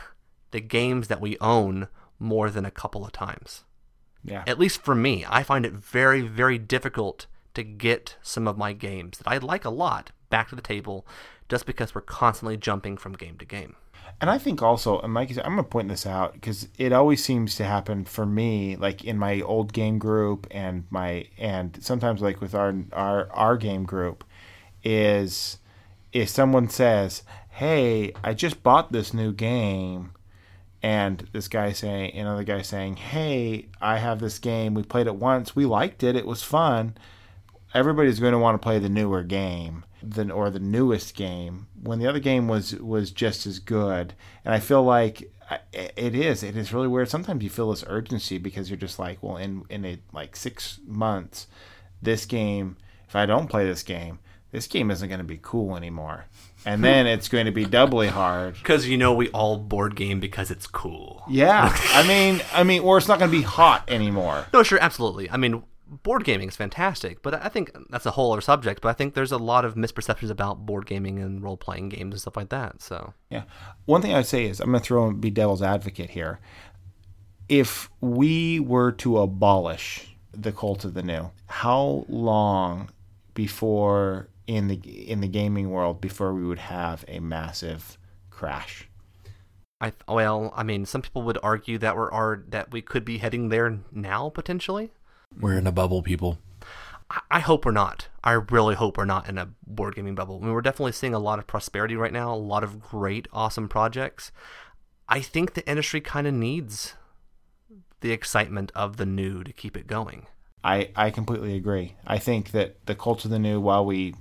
[0.51, 3.65] the games that we own more than a couple of times.
[4.25, 4.45] Yeah.
[4.47, 8.73] At least for me, I find it very, very difficult to get some of my
[8.73, 11.07] games that I like a lot back to the table
[11.49, 13.77] just because we're constantly jumping from game to game.
[14.21, 17.25] And I think also, and Mike, I'm going to point this out because it always
[17.25, 22.21] seems to happen for me, like in my old game group and my, and sometimes
[22.23, 24.25] like with our, our, our game group,
[24.85, 25.59] is
[26.13, 30.13] if someone says, Hey, I just bought this new game,
[30.83, 34.75] and this guy saying, another guy saying, Hey, I have this game.
[34.75, 35.55] We played it once.
[35.55, 36.17] We liked it.
[36.17, 36.97] It was fun.
[37.73, 42.01] Everybody's going to want to play the newer game than or the newest game when
[42.01, 44.15] the other game was was just as good.
[44.45, 45.33] And I feel like
[45.73, 46.43] it is.
[46.43, 47.09] It is really weird.
[47.09, 50.81] Sometimes you feel this urgency because you're just like, well, in in a, like six
[50.87, 51.47] months,
[52.01, 52.77] this game.
[53.09, 54.21] If I don't play this game,
[54.53, 56.25] this game isn't going to be cool anymore.
[56.65, 60.21] And then it's going to be doubly hard because you know we all board game
[60.21, 61.23] because it's cool.
[61.29, 64.47] Yeah, I mean, I mean, or it's not going to be hot anymore.
[64.53, 65.31] No, sure, absolutely.
[65.31, 65.63] I mean,
[66.03, 68.81] board gaming is fantastic, but I think that's a whole other subject.
[68.81, 72.15] But I think there's a lot of misperceptions about board gaming and role playing games
[72.15, 72.81] and stuff like that.
[72.81, 73.43] So yeah,
[73.85, 76.41] one thing I'd say is I'm going to throw and be devil's advocate here.
[77.49, 82.89] If we were to abolish the cult of the new, how long
[83.35, 87.99] before in the in the gaming world before we would have a massive
[88.31, 88.89] crash?
[89.81, 93.19] I well, I mean, some people would argue that we're are that we could be
[93.19, 94.93] heading there now potentially.
[95.39, 96.39] We're in a bubble, people.
[97.31, 98.09] I hope we're not.
[98.25, 100.39] I really hope we're not in a board gaming bubble.
[100.41, 103.29] I mean, we're definitely seeing a lot of prosperity right now, a lot of great,
[103.33, 104.33] awesome projects.
[105.09, 106.95] I think the industry kind of needs
[108.01, 110.27] the excitement of the new to keep it going.
[110.65, 111.97] I, I completely agree.
[112.07, 114.15] I think that the cult of the new, while we,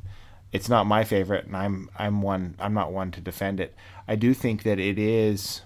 [0.51, 3.75] it's not my favorite, and I'm I'm one I'm not one to defend it.
[4.07, 5.61] I do think that it is.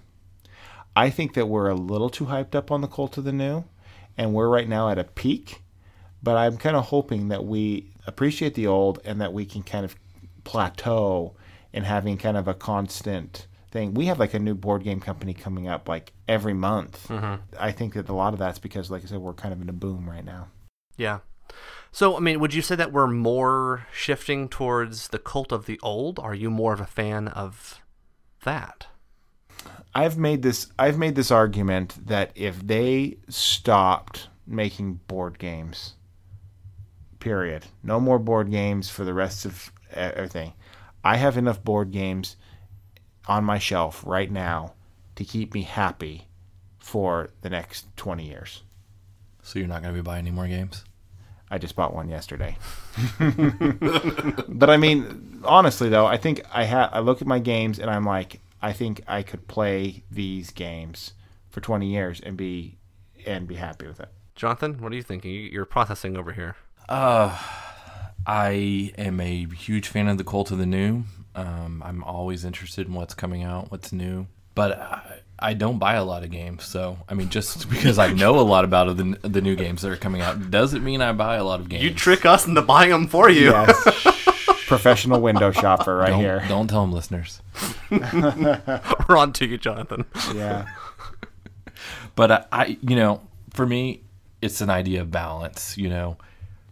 [0.95, 3.65] I think that we're a little too hyped up on the cult of the new
[4.17, 5.61] and we're right now at a peak.
[6.23, 9.85] But I'm kind of hoping that we appreciate the old and that we can kind
[9.85, 9.95] of
[10.43, 11.35] plateau
[11.73, 13.93] in having kind of a constant thing.
[13.93, 17.07] We have like a new board game company coming up like every month.
[17.09, 17.43] Mm-hmm.
[17.59, 19.69] I think that a lot of that's because, like I said, we're kind of in
[19.69, 20.47] a boom right now.
[20.97, 21.19] Yeah.
[21.95, 25.79] So, I mean, would you say that we're more shifting towards the cult of the
[25.81, 26.19] old?
[26.19, 27.79] Are you more of a fan of
[28.43, 28.87] that?
[29.93, 35.93] I've made this I've made this argument that if they stopped making board games,
[37.19, 40.51] period, no more board games for the rest of everything.
[41.01, 42.35] I have enough board games
[43.25, 44.73] on my shelf right now
[45.15, 46.27] to keep me happy
[46.77, 48.63] for the next 20 years.
[49.43, 50.83] So you're not going to be buying any more games?
[51.49, 52.57] I just bought one yesterday.
[53.19, 57.89] but I mean, honestly though, I think I ha- I look at my games and
[57.89, 61.13] I'm like, I think I could play these games
[61.49, 62.77] for 20 years and be
[63.25, 64.09] and be happy with it.
[64.35, 65.31] Jonathan, what are you thinking?
[65.51, 66.55] You're processing over here.
[66.89, 67.37] Uh,
[68.27, 71.03] I am a huge fan of the Cult of the New.
[71.35, 74.27] Um, I'm always interested in what's coming out, what's new.
[74.53, 78.13] But I, I, don't buy a lot of games, so I mean, just because I
[78.13, 81.11] know a lot about the the new games that are coming out doesn't mean I
[81.13, 81.83] buy a lot of games.
[81.83, 83.51] You trick us into buying them for you.
[83.51, 84.07] Yes.
[84.67, 86.43] professional window shopper right don't, here.
[86.47, 87.41] Don't tell them, listeners.
[87.91, 90.05] We're on to you, Jonathan.
[90.33, 90.67] Yeah.
[92.15, 93.21] but I, I, you know,
[93.51, 94.03] for me,
[94.41, 95.77] it's an idea of balance.
[95.77, 96.17] You know,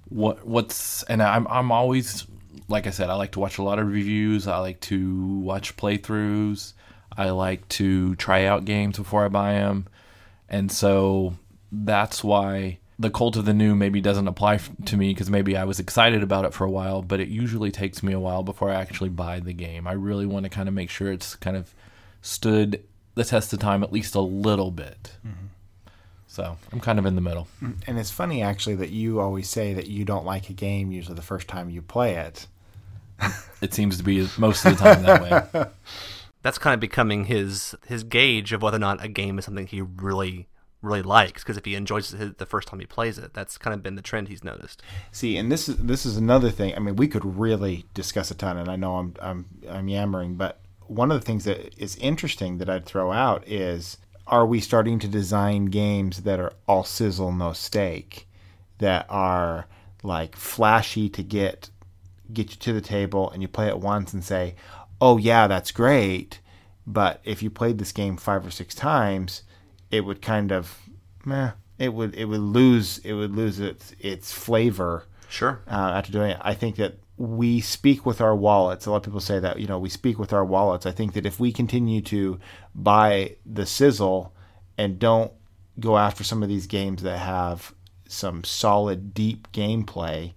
[0.09, 2.25] what what's and I'm I'm always
[2.67, 4.47] like I said, I like to watch a lot of reviews.
[4.47, 6.73] I like to watch playthroughs.
[7.17, 9.87] I like to try out games before I buy them,
[10.49, 11.35] and so
[11.71, 15.63] that's why the cult of the new maybe doesn't apply to me because maybe I
[15.63, 18.69] was excited about it for a while, but it usually takes me a while before
[18.69, 19.87] I actually buy the game.
[19.87, 21.73] I really want to kind of make sure it's kind of
[22.21, 22.83] stood
[23.15, 25.17] the test of time at least a little bit.
[25.25, 25.47] Mm-hmm.
[26.27, 27.47] So I'm kind of in the middle.
[27.61, 30.91] Mm, and it's funny actually that you always say that you don't like a game
[30.91, 32.47] usually the first time you play it.
[33.61, 35.65] it seems to be most of the time that way.
[36.43, 39.65] That's kind of becoming his his gauge of whether or not a game is something
[39.65, 40.47] he really
[40.83, 43.73] really likes because if he enjoys it the first time he plays it that's kind
[43.73, 44.83] of been the trend he's noticed.
[45.11, 48.35] See and this is this is another thing i mean we could really discuss a
[48.35, 51.95] ton and i know i'm i'm i'm yammering but one of the things that is
[51.95, 56.83] interesting that i'd throw out is are we starting to design games that are all
[56.83, 58.27] sizzle no steak
[58.79, 59.67] that are
[60.03, 61.69] like flashy to get
[62.33, 64.55] get you to the table and you play it once and say
[65.03, 66.39] oh yeah that's great
[66.85, 69.43] but if you played this game five or six times
[69.93, 70.79] it would kind of,
[71.23, 75.05] meh, it would it would lose it would lose its its flavor.
[75.29, 75.61] Sure.
[75.67, 78.87] Uh, after doing it, I think that we speak with our wallets.
[78.87, 80.87] A lot of people say that you know we speak with our wallets.
[80.87, 82.39] I think that if we continue to
[82.73, 84.33] buy the sizzle
[84.79, 85.31] and don't
[85.79, 87.75] go after some of these games that have
[88.07, 90.33] some solid, deep gameplay,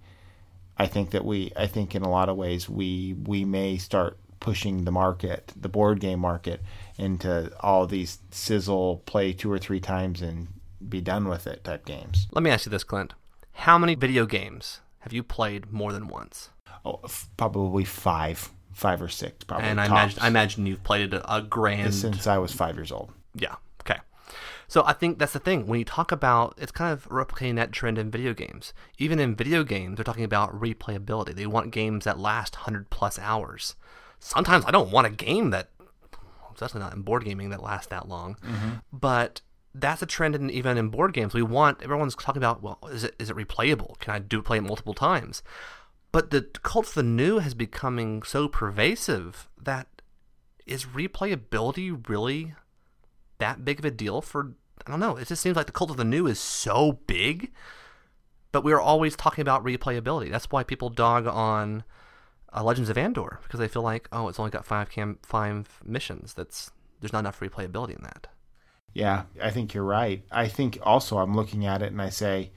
[0.76, 4.18] I think that we I think in a lot of ways we we may start
[4.40, 6.60] pushing the market, the board game market,
[6.98, 10.48] into all these sizzle, play two or three times and
[10.88, 12.26] be done with it type games.
[12.32, 13.14] Let me ask you this, Clint.
[13.52, 16.50] How many video games have you played more than once?
[16.84, 19.44] Oh, f- probably five, five or six.
[19.44, 19.66] Probably.
[19.66, 21.94] and I imagine, I imagine you've played it a, a grand.
[21.94, 23.10] since I was five years old.
[23.34, 23.56] Yeah.
[23.80, 24.00] Okay.
[24.68, 25.66] So I think that's the thing.
[25.66, 28.72] When you talk about, it's kind of replicating that trend in video games.
[28.98, 31.34] Even in video games, they're talking about replayability.
[31.34, 33.74] They want games that last 100 plus hours.
[34.18, 35.70] Sometimes I don't want a game that,
[36.54, 38.36] especially not in board gaming, that lasts that long.
[38.42, 38.70] Mm-hmm.
[38.92, 39.40] But
[39.74, 41.34] that's a trend in, even in board games.
[41.34, 43.98] We want, everyone's talking about, well, is it is it replayable?
[43.98, 45.42] Can I do play it multiple times?
[46.12, 49.86] But the cult of the new has becoming so pervasive that
[50.66, 52.54] is replayability really
[53.38, 54.54] that big of a deal for
[54.86, 55.16] I don't know.
[55.16, 57.52] It just seems like the cult of the new is so big,
[58.52, 60.30] but we're always talking about replayability.
[60.30, 61.84] That's why people dog on
[62.56, 65.80] uh, Legends of Andor because they feel like, oh, it's only got five cam five
[65.84, 66.34] missions.
[66.34, 68.28] That's there's not enough replayability in that.
[68.94, 70.24] Yeah, I think you're right.
[70.32, 72.50] I think also I'm looking at it and I say,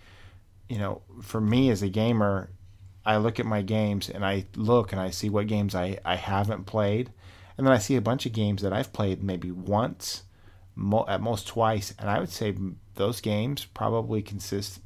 [0.70, 2.50] you know, for me as a gamer,
[3.06, 6.16] I look at my games and I look and I see what games I, I
[6.16, 7.12] haven't played.
[7.58, 10.24] And then I see a bunch of games that I've played maybe once,
[10.76, 11.94] mo- at most twice.
[12.00, 12.56] And I would say
[12.96, 14.80] those games probably consist,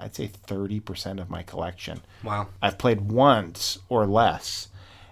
[0.00, 2.00] I'd say 30% of my collection.
[2.24, 2.48] Wow.
[2.60, 4.68] I've played once or less.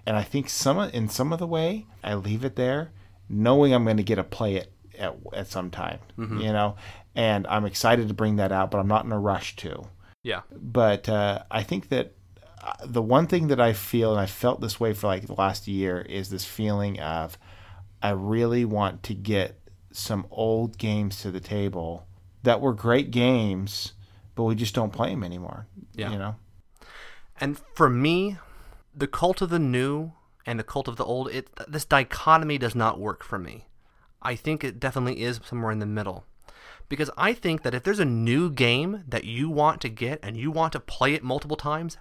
[0.07, 2.90] And I think some in some of the way, I leave it there
[3.29, 5.98] knowing I'm going to get to play it at, at some time,
[6.40, 6.77] you know,
[7.14, 9.88] and I'm excited to bring that out, but I'm not in a rush to.
[10.22, 10.42] Yeah.
[10.51, 12.14] But uh, I think that
[12.62, 15.35] uh, the one thing that I feel, and I felt this way for like the
[15.35, 17.38] last year, is this feeling of
[18.03, 19.61] I really want to get
[19.92, 22.07] some old games to the table
[22.42, 23.92] that were great games,
[24.38, 25.66] but we just don't play them anymore.
[25.94, 26.12] Yeah.
[26.12, 26.37] You know?
[27.40, 28.37] And for me,
[28.94, 30.12] the cult of the new
[30.46, 33.66] and the cult of the old, it this dichotomy does not work for me.
[34.22, 36.24] I think it definitely is somewhere in the middle.
[36.88, 40.37] Because I think that if there's a new game that you want to get and
[40.37, 41.98] you want to play it multiple times,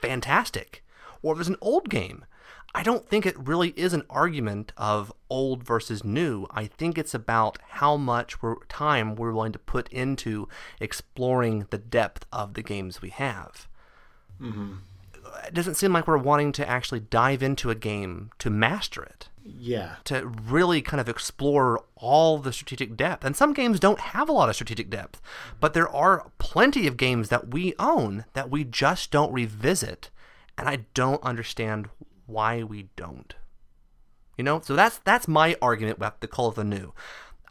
[0.00, 0.82] fantastic.
[1.20, 2.24] Or if there's an old game,
[2.74, 6.46] I don't think it really is an argument of old versus new.
[6.50, 10.48] I think it's about how much we're, time we're willing to put into
[10.80, 13.68] exploring the depth of the games we have
[14.40, 14.74] mm-hmm.
[15.46, 19.28] it doesn't seem like we're wanting to actually dive into a game to master it,
[19.44, 19.96] Yeah.
[20.04, 23.24] to really kind of explore all the strategic depth.
[23.24, 25.20] And some games don't have a lot of strategic depth,
[25.60, 30.10] but there are plenty of games that we own that we just don't revisit,
[30.56, 31.88] and I don't understand
[32.26, 33.34] why we don't.
[34.36, 36.92] You know, so that's that's my argument with the cult of the new.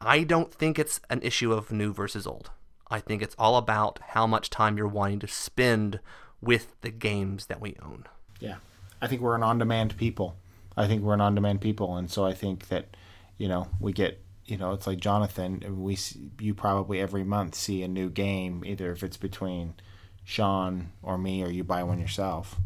[0.01, 2.51] I don't think it's an issue of new versus old.
[2.89, 5.99] I think it's all about how much time you're wanting to spend
[6.41, 8.05] with the games that we own.
[8.39, 8.57] Yeah.
[9.01, 10.35] I think we're an on demand people.
[10.75, 11.95] I think we're an on demand people.
[11.95, 12.95] And so I think that,
[13.37, 15.97] you know, we get, you know, it's like Jonathan, we,
[16.39, 19.75] you probably every month see a new game, either if it's between
[20.23, 22.57] Sean or me or you buy one yourself.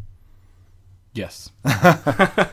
[1.14, 1.52] Yes.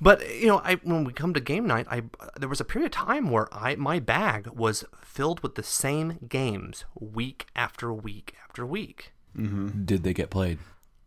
[0.00, 2.04] But you know, I when we come to game night, I
[2.38, 6.18] there was a period of time where I my bag was filled with the same
[6.28, 9.12] games week after week after week.
[9.36, 9.84] Mm-hmm.
[9.84, 10.58] Did they get played?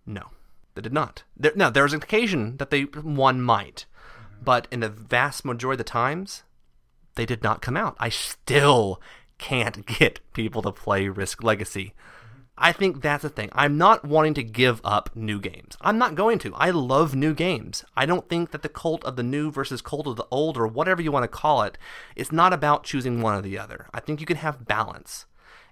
[0.05, 0.27] No,
[0.75, 1.23] they did not.
[1.37, 3.85] There, now there was an occasion that they one might,
[4.43, 6.43] but in the vast majority of the times,
[7.15, 7.95] they did not come out.
[7.99, 9.01] I still
[9.37, 11.93] can't get people to play Risk Legacy.
[12.61, 13.49] I think that's the thing.
[13.53, 15.75] I'm not wanting to give up new games.
[15.81, 16.53] I'm not going to.
[16.53, 17.83] I love new games.
[17.97, 20.67] I don't think that the cult of the new versus cult of the old or
[20.67, 21.79] whatever you want to call it,
[22.15, 23.87] it's not about choosing one or the other.
[23.95, 25.25] I think you can have balance.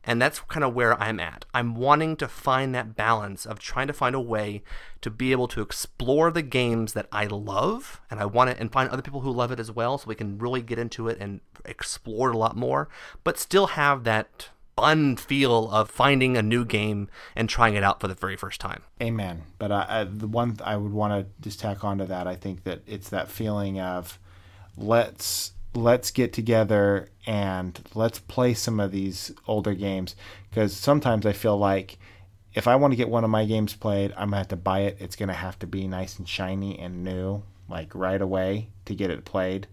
[0.04, 1.46] And that's kind of where I'm at.
[1.54, 4.64] I'm wanting to find that balance of trying to find a way
[5.02, 8.72] to be able to explore the games that I love and I want it and
[8.72, 11.20] find other people who love it as well so we can really get into it
[11.20, 12.90] and explore it a lot more,
[13.24, 14.50] but still have that
[14.80, 18.62] fun feel of finding a new game and trying it out for the very first
[18.62, 18.82] time.
[19.02, 19.44] Amen.
[19.58, 22.64] But I, I, the one I would want to just tack onto that, I think
[22.64, 24.20] that it's that feeling of
[24.78, 30.16] let's let's get together and let's play some of these older games
[30.50, 32.00] because sometimes I feel like
[32.54, 34.80] if I want to get one of my games played, I'm gonna have to buy
[34.82, 34.98] it.
[35.00, 39.12] It's gonna have to be nice and shiny and new, like right away to get
[39.12, 39.68] it played.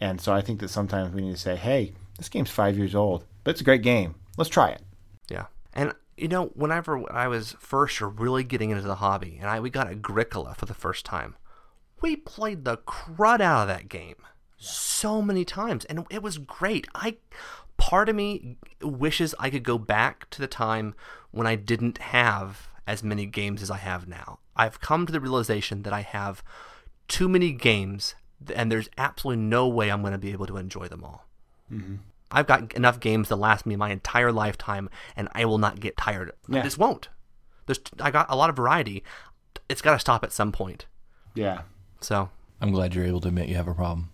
[0.00, 2.94] And so I think that sometimes we need to say, "Hey, this game's five years
[2.94, 4.14] old, but it's a great game.
[4.38, 4.82] Let's try it."
[5.28, 5.46] Yeah.
[5.72, 9.70] And you know, whenever I was first really getting into the hobby and I we
[9.70, 11.36] got Agricola for the first time,
[12.00, 14.16] we played the crud out of that game
[14.56, 16.88] so many times and it was great.
[16.94, 17.16] I
[17.76, 20.94] part of me wishes I could go back to the time
[21.30, 24.40] when I didn't have as many games as I have now.
[24.56, 26.42] I've come to the realization that I have
[27.06, 28.16] too many games
[28.54, 31.26] and there's absolutely no way I'm going to be able to enjoy them all.
[31.72, 31.96] Mm-hmm.
[32.30, 35.96] I've got enough games to last me my entire lifetime, and I will not get
[35.96, 36.32] tired.
[36.48, 36.60] Yeah.
[36.60, 37.08] I just won't.
[37.66, 39.02] There's I got a lot of variety.
[39.68, 40.86] It's got to stop at some point.
[41.34, 41.62] Yeah.
[42.00, 44.10] So I'm glad you're able to admit you have a problem.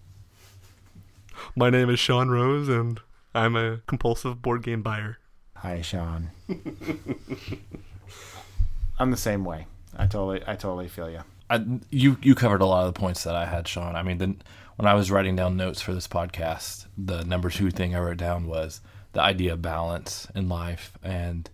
[1.57, 3.01] my name is Sean Rose, and
[3.35, 5.19] I'm a compulsive board game buyer.
[5.57, 6.31] Hi, Sean.
[8.99, 9.67] I'm the same way.
[9.97, 11.21] I totally, I totally feel you.
[11.51, 13.97] I, you you covered a lot of the points that I had, Sean.
[13.97, 14.37] I mean, the,
[14.77, 18.17] when I was writing down notes for this podcast, the number two thing I wrote
[18.17, 18.81] down was
[19.13, 21.49] the idea of balance in life, and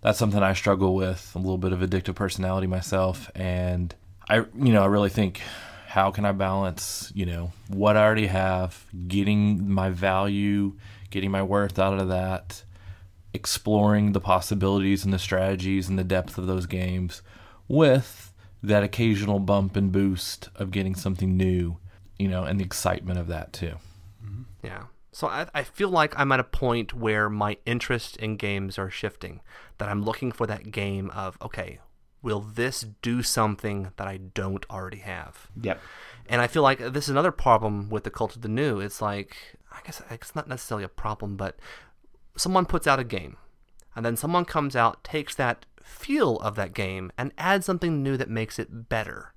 [0.00, 1.32] that's something I struggle with.
[1.34, 3.94] A little bit of addictive personality myself, and
[4.28, 5.40] I you know I really think
[5.88, 10.74] how can I balance you know what I already have, getting my value,
[11.10, 12.62] getting my worth out of that,
[13.34, 17.22] exploring the possibilities and the strategies and the depth of those games
[17.66, 18.32] with
[18.62, 21.78] that occasional bump and boost of getting something new,
[22.18, 23.74] you know, and the excitement of that too.
[24.24, 24.42] Mm-hmm.
[24.62, 24.84] Yeah.
[25.12, 28.90] So I, I feel like I'm at a point where my interest in games are
[28.90, 29.40] shifting.
[29.78, 31.80] That I'm looking for that game of, okay,
[32.22, 35.48] will this do something that I don't already have?
[35.60, 35.80] Yep.
[36.28, 38.78] And I feel like this is another problem with the cult of the new.
[38.78, 39.36] It's like,
[39.72, 41.58] I guess it's not necessarily a problem, but
[42.36, 43.36] someone puts out a game,
[43.96, 48.16] and then someone comes out, takes that feel of that game, and adds something new
[48.16, 49.31] that makes it better.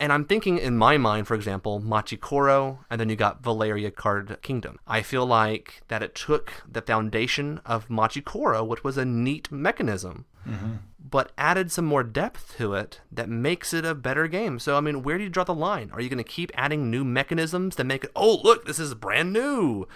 [0.00, 4.38] And I'm thinking in my mind, for example, Machikoro, and then you got Valeria Card
[4.42, 4.78] Kingdom.
[4.86, 10.24] I feel like that it took the foundation of Machikoro, which was a neat mechanism,
[10.46, 10.74] mm-hmm.
[10.98, 14.60] but added some more depth to it that makes it a better game.
[14.60, 15.90] So, I mean, where do you draw the line?
[15.92, 18.94] Are you going to keep adding new mechanisms that make it, oh, look, this is
[18.94, 19.88] brand new?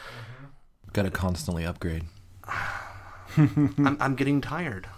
[0.93, 2.07] Got to constantly upgrade.
[3.37, 4.89] I'm, I'm getting tired.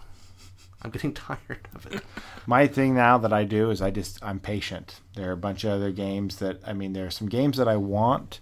[0.85, 2.03] I'm getting tired of it.
[2.47, 5.01] My thing now that I do is I just I'm patient.
[5.14, 7.68] There are a bunch of other games that I mean there are some games that
[7.68, 8.41] I want,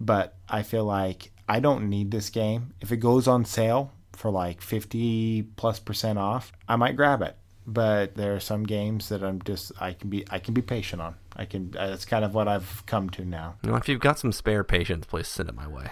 [0.00, 2.74] but I feel like I don't need this game.
[2.80, 7.36] If it goes on sale for like 50 plus percent off, I might grab it.
[7.68, 11.02] But there are some games that I'm just I can be I can be patient
[11.02, 11.16] on.
[11.34, 13.56] I can uh, that's kind of what I've come to now.
[13.64, 15.88] You know, if you've got some spare patience, please send it my way.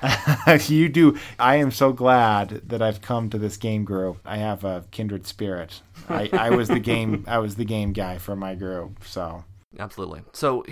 [0.69, 1.19] you do.
[1.39, 4.21] I am so glad that I've come to this game group.
[4.25, 5.83] I have a kindred spirit.
[6.09, 7.25] I, I was the game.
[7.29, 9.05] I was the game guy for my group.
[9.05, 9.45] So
[9.79, 10.23] Absolutely.
[10.33, 10.65] So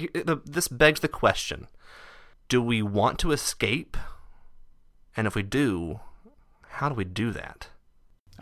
[0.45, 1.67] this begs the question:
[2.49, 3.97] Do we want to escape?
[5.17, 6.01] And if we do,
[6.69, 7.69] how do we do that?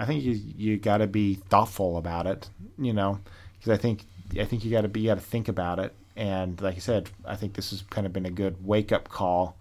[0.00, 2.48] I think you you got to be thoughtful about it.
[2.78, 3.20] You know,
[3.58, 4.06] because I think
[4.38, 5.94] I think you got to be got to think about it.
[6.16, 9.08] And like I said, I think this has kind of been a good wake up
[9.08, 9.56] call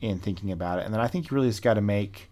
[0.00, 0.84] in thinking about it.
[0.84, 2.30] And then I think you really just got to make,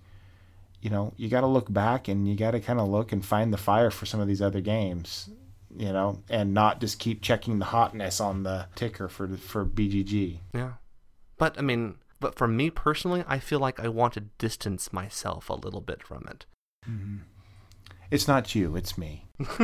[0.80, 3.24] you know, you got to look back and you got to kind of look and
[3.24, 5.28] find the fire for some of these other games.
[5.76, 10.38] You know, and not just keep checking the hotness on the ticker for for BGG.
[10.54, 10.72] Yeah.
[11.36, 15.50] But I mean, but for me personally, I feel like I want to distance myself
[15.50, 16.46] a little bit from it.
[16.88, 17.16] Mm-hmm.
[18.10, 19.26] It's not you, it's me.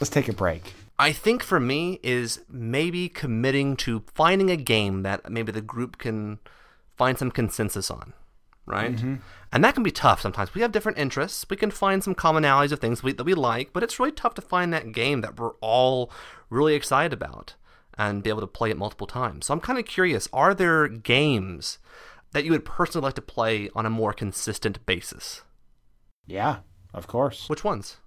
[0.00, 0.74] Let's take a break.
[0.98, 5.98] I think for me is maybe committing to finding a game that maybe the group
[5.98, 6.38] can
[6.96, 8.14] find some consensus on,
[8.64, 8.96] right?
[8.96, 9.16] Mm-hmm.
[9.52, 10.54] And that can be tough sometimes.
[10.54, 11.44] We have different interests.
[11.50, 14.34] We can find some commonalities of things we, that we like, but it's really tough
[14.34, 16.10] to find that game that we're all
[16.48, 17.54] really excited about
[17.98, 19.46] and be able to play it multiple times.
[19.46, 21.78] So I'm kind of curious are there games
[22.32, 25.42] that you would personally like to play on a more consistent basis?
[26.26, 26.58] Yeah,
[26.96, 27.48] of course.
[27.48, 27.98] Which ones?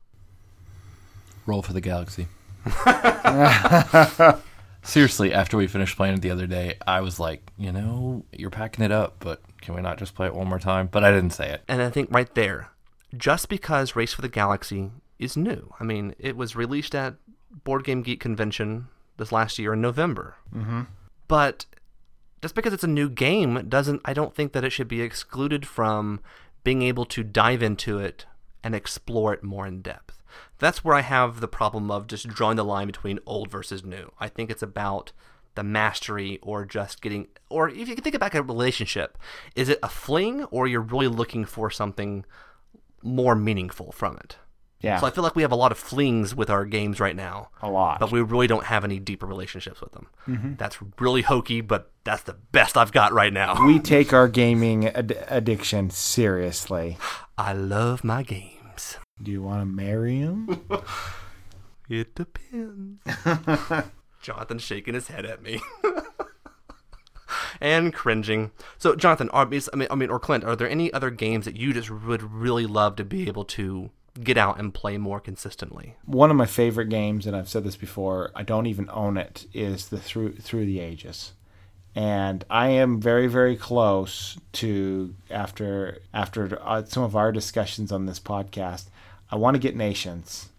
[1.45, 2.27] Roll for the galaxy.
[4.83, 8.49] Seriously, after we finished playing it the other day, I was like, you know, you're
[8.49, 10.87] packing it up, but can we not just play it one more time?
[10.87, 11.63] But I didn't say it.
[11.67, 12.69] And I think right there,
[13.15, 17.15] just because Race for the Galaxy is new, I mean, it was released at
[17.63, 18.87] Board Game Geek Convention
[19.17, 20.35] this last year in November.
[20.55, 20.83] Mm-hmm.
[21.27, 21.65] But
[22.41, 25.67] just because it's a new game doesn't, I don't think that it should be excluded
[25.67, 26.21] from
[26.63, 28.25] being able to dive into it
[28.63, 30.21] and explore it more in depth.
[30.59, 34.11] That's where I have the problem of just drawing the line between old versus new.
[34.19, 35.11] I think it's about
[35.55, 39.17] the mastery or just getting or if you can think about a relationship,
[39.55, 42.25] is it a fling or you're really looking for something
[43.01, 44.37] more meaningful from it?
[44.81, 47.15] Yeah, So I feel like we have a lot of flings with our games right
[47.15, 47.49] now.
[47.61, 47.99] a lot.
[47.99, 50.07] But we really don't have any deeper relationships with them.
[50.27, 50.53] Mm-hmm.
[50.55, 53.65] That's really hokey, but that's the best I've got right now.
[53.65, 56.97] we take our gaming ad- addiction seriously.
[57.37, 58.97] I love my games.
[59.21, 60.65] Do you want to marry him?
[61.89, 63.01] It depends.
[64.21, 65.59] Jonathan shaking his head at me.
[67.61, 68.51] and cringing.
[68.77, 71.57] So, Jonathan, are, I mean, I mean, or Clint, are there any other games that
[71.57, 73.89] you just would really love to be able to
[74.23, 75.95] get out and play more consistently.
[76.05, 79.45] One of my favorite games, and I've said this before, I don't even own it,
[79.53, 81.33] is the Through Through the Ages.
[81.95, 88.05] And I am very, very close to after after uh, some of our discussions on
[88.05, 88.85] this podcast.
[89.31, 90.49] I want to get nations,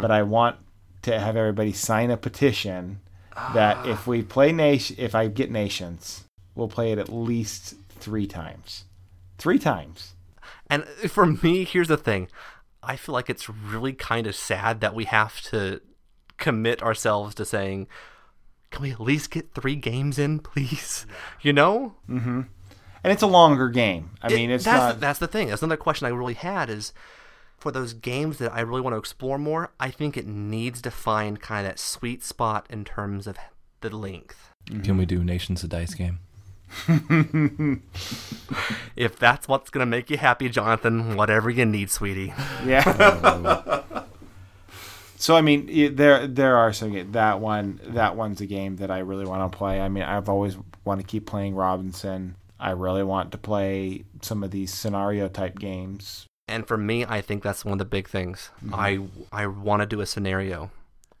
[0.00, 0.56] but I want
[1.02, 3.00] to have everybody sign a petition
[3.54, 6.24] that if we play nation, if I get nations,
[6.54, 8.84] we'll play it at least three times.
[9.38, 10.14] Three times.
[10.68, 12.28] And for me, here's the thing.
[12.82, 15.80] I feel like it's really kind of sad that we have to
[16.38, 17.86] commit ourselves to saying,
[18.70, 21.06] can we at least get three games in, please?
[21.42, 21.94] You know?
[22.08, 22.42] Mm-hmm.
[23.02, 24.10] And it's a longer game.
[24.22, 25.00] I mean, it's that's, not.
[25.00, 25.48] that's the thing.
[25.48, 26.92] That's another question I really had is
[27.56, 30.90] for those games that I really want to explore more, I think it needs to
[30.90, 33.36] find kind of that sweet spot in terms of
[33.80, 34.52] the length.
[34.82, 36.20] Can we do Nations of Dice game?
[38.96, 42.34] If that's what's going to make you happy, Jonathan, whatever you need, sweetie.
[42.64, 43.82] Yeah.
[45.16, 48.90] so I mean, it- there there are some that one that one's a game that
[48.90, 49.80] I really want to play.
[49.80, 52.36] I mean, I've always want to keep playing Robinson.
[52.58, 56.26] I really want to play some of these scenario type games.
[56.46, 58.50] And for me, I think that's one of the big things.
[58.64, 58.74] Mm-hmm.
[58.74, 58.98] I
[59.32, 60.70] I want to do a scenario.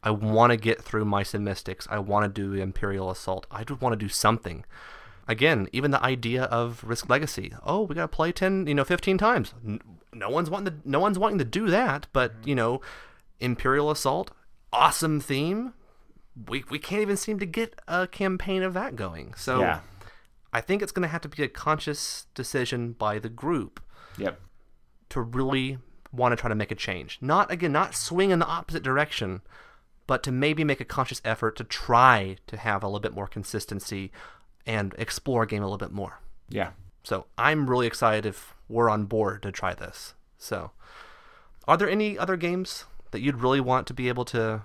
[0.02, 1.86] I want to get through Mice and Mystics.
[1.90, 3.46] I want to do Imperial Assault.
[3.50, 4.64] I just want to do something.
[5.30, 7.52] Again, even the idea of Risk Legacy.
[7.62, 9.54] Oh, we got to play 10, you know, 15 times.
[10.12, 12.48] No one's wanting to no one's wanting to do that, but, mm-hmm.
[12.48, 12.80] you know,
[13.38, 14.32] Imperial Assault,
[14.72, 15.72] awesome theme.
[16.48, 19.34] We we can't even seem to get a campaign of that going.
[19.34, 19.80] So Yeah.
[20.52, 23.78] I think it's going to have to be a conscious decision by the group
[24.18, 24.40] Yep.
[25.10, 25.78] to really
[26.10, 27.18] want to try to make a change.
[27.20, 29.42] Not again, not swing in the opposite direction,
[30.08, 33.28] but to maybe make a conscious effort to try to have a little bit more
[33.28, 34.10] consistency
[34.66, 36.20] and explore a game a little bit more.
[36.48, 36.70] Yeah.
[37.04, 40.14] So I'm really excited if we're on board to try this.
[40.38, 40.70] So,
[41.68, 44.62] are there any other games that you'd really want to be able to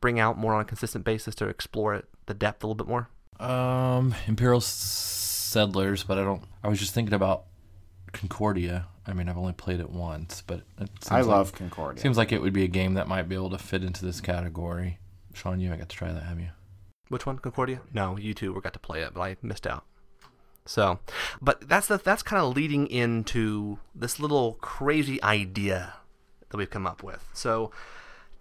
[0.00, 2.88] bring out more on a consistent basis to explore it, the depth a little bit
[2.88, 3.08] more?
[3.40, 6.42] Um, Imperial Settlers, but I don't.
[6.62, 7.44] I was just thinking about
[8.12, 8.86] Concordia.
[9.06, 12.02] I mean, I've only played it once, but it seems I like, love Concordia.
[12.02, 14.20] Seems like it would be a game that might be able to fit into this
[14.20, 14.98] category.
[15.32, 16.48] Sean, you I got to try that, have you?
[17.08, 17.80] Which one, Concordia?
[17.92, 19.84] No, you two were got to play it, but I missed out.
[20.64, 20.98] So,
[21.40, 25.94] but that's the that's kind of leading into this little crazy idea
[26.48, 27.28] that we've come up with.
[27.32, 27.70] So,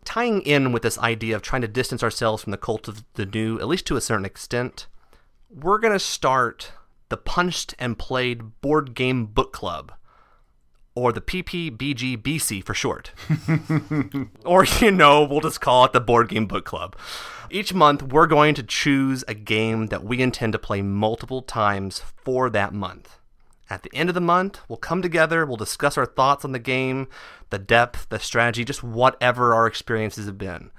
[0.03, 3.28] tying in with this idea of trying to distance ourselves from the cult of the
[3.28, 4.88] new, at least to a certain extent,
[5.49, 6.72] we're gonna start
[7.09, 9.93] the Punched and Played Board Game Book Club,
[10.96, 13.12] or the PPBGBC for short.
[14.46, 16.96] or, you know, we'll just call it the Board Game Book Club.
[17.52, 22.00] Each month, we're going to choose a game that we intend to play multiple times
[22.00, 23.20] for that month.
[23.70, 26.60] At the end of the month, we'll come together, we'll discuss our thoughts on the
[26.60, 27.08] game,
[27.50, 30.72] the depth, the strategy, just whatever our experiences have been.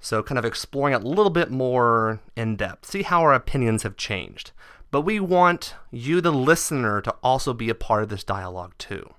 [0.00, 3.82] So, kind of exploring it a little bit more in depth, see how our opinions
[3.82, 4.52] have changed.
[4.90, 9.14] But we want you, the listener, to also be a part of this dialogue too.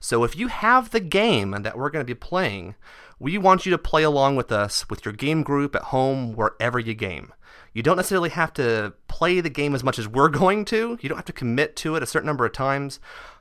[0.00, 2.74] So if you have the game that we're going to be playing,
[3.18, 6.78] we want you to play along with us with your game group at home, wherever
[6.78, 7.32] you game.
[7.72, 10.98] You don't necessarily have to play the game as much as we're going to.
[11.00, 13.00] You don't have to commit to it a certain number of times,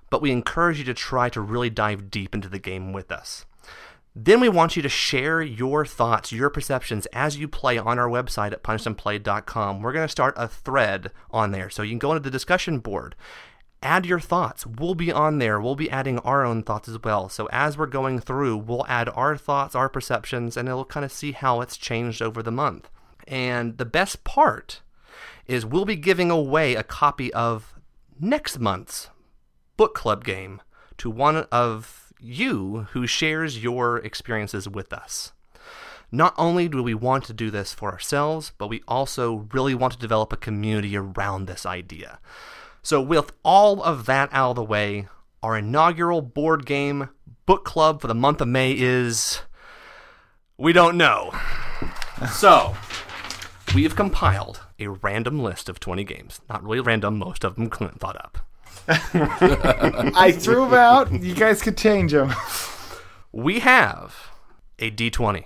[0.09, 3.45] but we encourage you to try to really dive deep into the game with us.
[4.13, 8.09] Then we want you to share your thoughts, your perceptions as you play on our
[8.09, 9.81] website at punchedandplayed.com.
[9.81, 11.69] We're going to start a thread on there.
[11.69, 13.15] So you can go into the discussion board,
[13.81, 14.65] add your thoughts.
[14.65, 15.59] We'll be on there.
[15.59, 17.29] We'll be adding our own thoughts as well.
[17.29, 21.11] So as we're going through, we'll add our thoughts, our perceptions, and it'll kind of
[21.11, 22.89] see how it's changed over the month.
[23.27, 24.81] And the best part
[25.47, 27.73] is we'll be giving away a copy of
[28.19, 29.09] next month's
[29.77, 30.61] book club game
[30.97, 35.33] to one of you who shares your experiences with us.
[36.11, 39.93] Not only do we want to do this for ourselves, but we also really want
[39.93, 42.19] to develop a community around this idea.
[42.83, 45.07] So, with all of that out of the way,
[45.43, 47.09] our inaugural board game
[47.45, 49.41] book club for the month of May is.
[50.57, 51.31] We don't know.
[52.35, 52.75] So,
[53.73, 56.39] we have compiled a random list of 20 games.
[56.47, 58.37] Not really random, most of them Clint thought up.
[58.87, 61.11] I threw them out.
[61.11, 62.33] You guys could change them.
[63.33, 64.29] We have
[64.77, 65.45] a d20.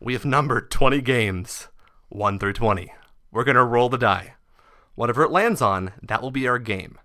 [0.00, 1.68] We have numbered 20 games,
[2.10, 2.92] 1 through 20.
[3.32, 4.34] We're going to roll the die.
[5.00, 6.98] Whatever it lands on, that will be our game.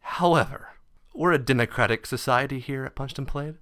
[0.00, 0.74] However,
[1.14, 3.54] we're a democratic society here at Punched and Played.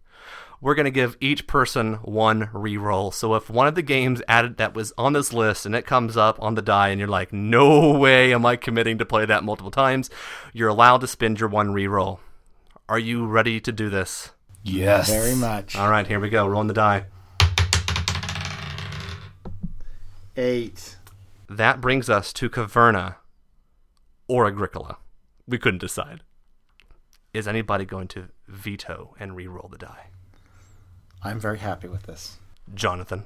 [0.61, 3.13] We're going to give each person one re-roll.
[3.13, 6.17] So if one of the games added that was on this list and it comes
[6.17, 9.45] up on the die and you're like, no way am I committing to play that
[9.45, 10.11] multiple times,
[10.53, 12.19] you're allowed to spend your one re-roll.
[12.89, 14.31] Are you ready to do this?
[14.65, 15.09] Yes.
[15.09, 15.77] Very much.
[15.77, 16.45] All right, here we go.
[16.49, 17.05] Rolling the die.
[20.37, 20.97] Eight.
[21.49, 23.19] That brings us to Caverna
[24.29, 24.99] or Agricola.
[25.47, 26.21] We couldn't decide.
[27.33, 30.07] Is anybody going to veto and re-roll the die?
[31.23, 32.37] I'm very happy with this.
[32.75, 33.25] Jonathan.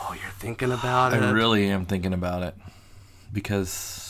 [0.00, 1.22] Oh, you're thinking about it.
[1.22, 2.54] I really am thinking about it
[3.32, 4.06] because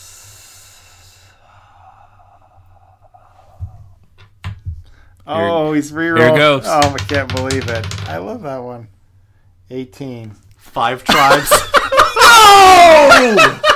[5.27, 6.19] Oh, he's rerolling.
[6.27, 6.65] here it goes.
[6.67, 8.09] Oh, I can't believe it.
[8.09, 8.89] I love that one.
[9.71, 10.33] 18.
[10.57, 11.51] Five tribes.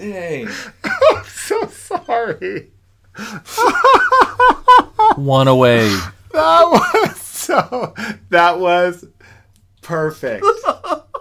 [0.00, 0.48] dang,
[0.84, 2.70] I'm So sorry.
[5.16, 5.88] one away.
[6.32, 7.94] That was so.
[8.30, 9.04] That was
[9.82, 10.44] perfect.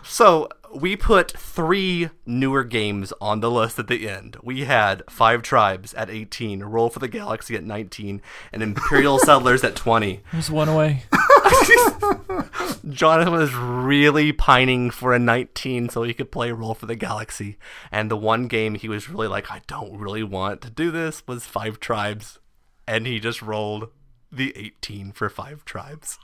[0.03, 4.37] So we put three newer games on the list at the end.
[4.43, 9.63] We had Five Tribes at 18, Roll for the Galaxy at 19, and Imperial Settlers
[9.63, 10.21] at 20.
[10.31, 11.03] There's one away.
[12.89, 17.57] Jonathan was really pining for a 19 so he could play Roll for the Galaxy.
[17.91, 21.25] And the one game he was really like, I don't really want to do this
[21.27, 22.39] was Five Tribes.
[22.87, 23.89] And he just rolled
[24.31, 26.19] the 18 for Five Tribes.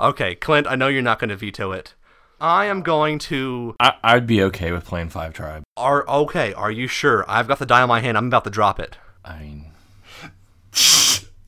[0.00, 1.94] okay, Clint, I know you're not going to veto it.
[2.40, 3.74] I am going to.
[3.80, 5.64] I, I'd be okay with playing Five Tribe.
[5.76, 6.52] Are okay?
[6.52, 7.24] Are you sure?
[7.28, 8.16] I've got the die on my hand.
[8.16, 8.96] I'm about to drop it.
[9.24, 9.67] I mean,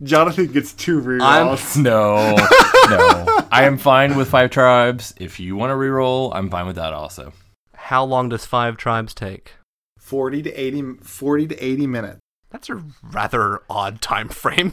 [0.02, 1.76] Jonathan gets two I'm- rerolls.
[1.76, 3.46] no, no.
[3.52, 5.12] I am fine with Five Tribes.
[5.18, 7.32] If you want to reroll, I'm fine with that also.
[7.74, 9.54] How long does Five Tribes take?
[9.98, 12.18] 40 to 80, 40 to 80 minutes.
[12.50, 14.72] That's a rather odd time frame.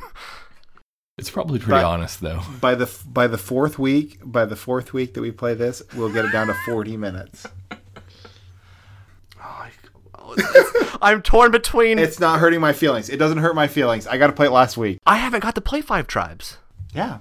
[1.17, 2.41] It's probably pretty But- honest though.
[2.61, 6.13] By the by the fourth week, by the fourth week that we play this, we'll
[6.13, 7.47] get it down to 40 minutes.
[11.01, 11.99] I'm torn between.
[11.99, 13.09] It's not hurting my feelings.
[13.09, 14.07] It doesn't hurt my feelings.
[14.07, 14.99] I got to play it last week.
[15.05, 16.57] I haven't got to play Five Tribes.
[16.93, 17.19] Yeah.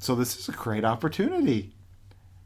[0.00, 1.72] So this is a great opportunity.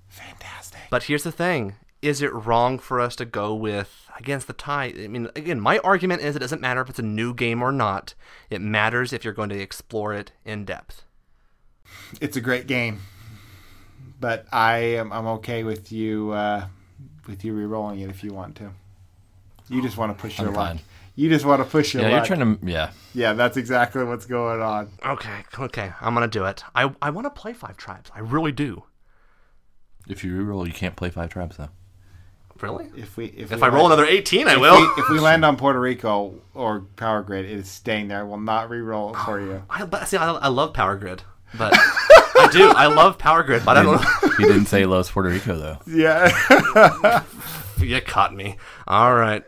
[0.08, 0.80] Fantastic.
[0.90, 4.92] But here's the thing: is it wrong for us to go with against the tie?
[4.96, 7.72] I mean, again, my argument is it doesn't matter if it's a new game or
[7.72, 8.14] not.
[8.50, 11.04] It matters if you're going to explore it in depth.
[12.20, 13.00] It's a great game.
[14.20, 16.66] But I am I'm okay with you uh,
[17.26, 18.72] with you re-rolling it if you want to.
[19.68, 20.68] You just want to push your I'm luck.
[20.68, 20.80] fine.
[21.14, 22.66] You just want to push your Yeah, you're trying to.
[22.66, 24.90] Yeah, yeah, that's exactly what's going on.
[25.04, 26.62] Okay, okay, I'm gonna do it.
[26.74, 28.10] I I want to play Five Tribes.
[28.14, 28.84] I really do.
[30.08, 31.70] if you reroll, you can't play Five Tribes though.
[32.60, 32.86] Really?
[32.96, 34.80] If we if, If we I roll another 18, I will.
[34.80, 38.20] we, if we land on Puerto Rico or Power Grid, it is staying there.
[38.20, 39.62] I will not re-roll it for you.
[39.70, 41.22] I, see, I, I love Power Grid,
[41.58, 42.70] but I do.
[42.70, 44.30] I love Power Grid, but I don't know.
[44.38, 45.78] He didn't say Los Puerto Rico though.
[45.86, 47.22] Yeah.
[47.78, 48.56] You caught me.
[48.88, 49.44] All right.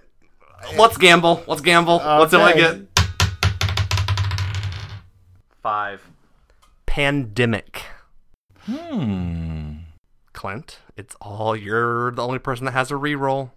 [0.77, 1.43] Let's gamble.
[1.47, 1.99] Let's gamble.
[2.01, 2.61] What's all I Okay.
[2.61, 2.81] get?
[5.63, 6.03] Five.
[6.87, 7.83] Pandemic.
[8.63, 9.75] Hmm.
[10.33, 13.51] Clint, it's all you're the only person that has a reroll.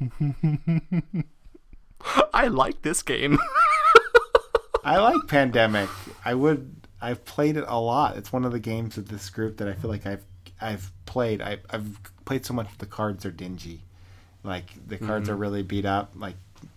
[2.32, 3.38] I like this game.
[4.84, 5.88] I like Pandemic.
[6.24, 6.86] I would.
[7.00, 8.16] I've played it a lot.
[8.16, 10.24] It's one of the games of this group that I feel like I've
[10.60, 11.42] I've played.
[11.42, 12.68] I, I've played so much.
[12.78, 13.82] The cards are dingy.
[14.44, 15.32] Like the cards Mm-hmm.
[15.34, 16.12] are really beat up.
[16.14, 16.36] Like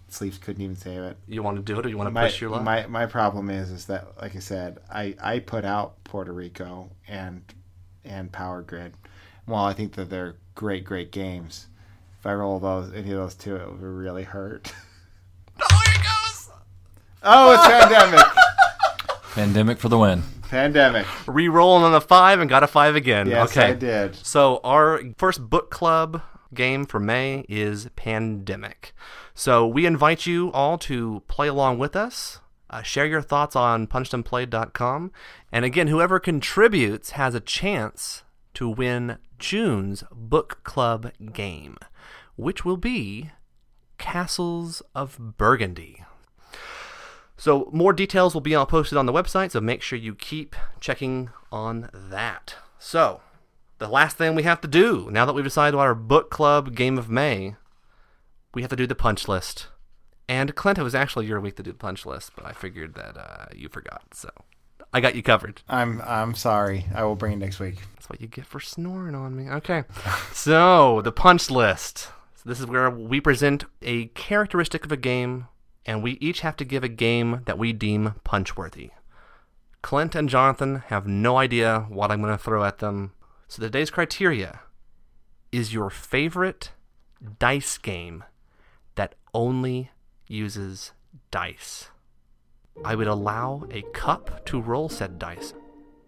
[0.09, 1.17] Sleeves couldn't even save it.
[1.27, 2.63] You want to do it or you want to My, push your luck?
[2.63, 6.89] my my problem is is that like I said, I I put out Puerto Rico
[7.07, 7.41] and
[8.05, 8.93] and Power Grid.
[9.45, 11.67] Well, I think that they're great great games.
[12.19, 14.71] If I roll those any of those two, it would really hurt.
[15.61, 16.49] oh, here it goes.
[17.23, 18.25] Oh, it's Pandemic.
[19.33, 20.23] Pandemic for the win.
[20.43, 21.05] Pandemic.
[21.25, 23.27] Rerolling on a five and got a five again.
[23.27, 23.67] Yes, okay.
[23.67, 24.15] I did.
[24.15, 26.21] So our first book club
[26.53, 28.93] game for May is Pandemic.
[29.33, 32.39] So we invite you all to play along with us.
[32.69, 35.11] Uh, share your thoughts on punchedandplayed.com.
[35.51, 38.23] And again, whoever contributes has a chance
[38.55, 41.77] to win June's book club game,
[42.35, 43.31] which will be
[43.97, 46.03] Castles of Burgundy.
[47.37, 50.55] So more details will be all posted on the website, so make sure you keep
[50.79, 52.55] checking on that.
[52.79, 53.21] So,
[53.79, 56.75] the last thing we have to do, now that we've decided what our book club
[56.75, 57.55] game of May,
[58.53, 59.67] we have to do the punch list.
[60.29, 62.95] And Clint, it was actually your week to do the punch list, but I figured
[62.95, 64.29] that uh, you forgot, so
[64.93, 65.61] I got you covered.
[65.69, 66.85] I'm I'm sorry.
[66.93, 67.75] I will bring it next week.
[67.93, 69.49] That's what you get for snoring on me.
[69.49, 69.83] Okay.
[70.33, 72.09] so, the punch list.
[72.35, 75.47] So this is where we present a characteristic of a game,
[75.85, 78.91] and we each have to give a game that we deem punch worthy.
[79.81, 83.13] Clint and Jonathan have no idea what I'm going to throw at them.
[83.49, 84.59] So, today's criteria
[85.53, 86.71] is your favorite
[87.39, 88.25] dice game
[88.95, 89.91] that only
[90.27, 90.91] uses
[91.31, 91.89] dice?
[92.83, 95.53] I would allow a cup to roll said dice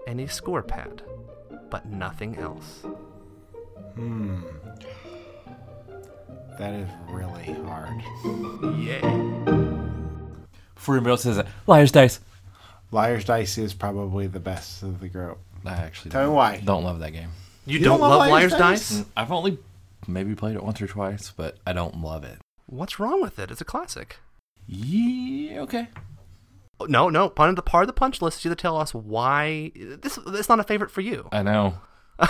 [0.06, 1.02] and a score pad,
[1.70, 2.86] but nothing else.
[3.96, 4.42] Hmm.
[6.60, 8.02] That is really hard.
[8.78, 9.00] Yay.
[10.76, 12.20] Before anybody else says it, liar's dice.
[12.92, 15.38] Liar's Dice is probably the best of the group.
[15.66, 16.62] I actually Tell me don't, why.
[16.64, 17.30] don't love that game.
[17.66, 18.90] You, You don't, don't love love Liar's Liar's Dice?
[18.90, 19.06] Dice?
[19.18, 19.58] I've only
[20.08, 22.40] maybe played it once or twice, but I don't love it.
[22.68, 23.52] What's wrong with it?
[23.52, 24.18] It's a classic.
[24.68, 25.88] Yeah, okay.
[26.80, 27.30] Oh, No, no.
[27.30, 30.18] Part of the part of the punch list is you to tell us why this.
[30.28, 31.28] It's not a favorite for you.
[31.32, 31.80] I know.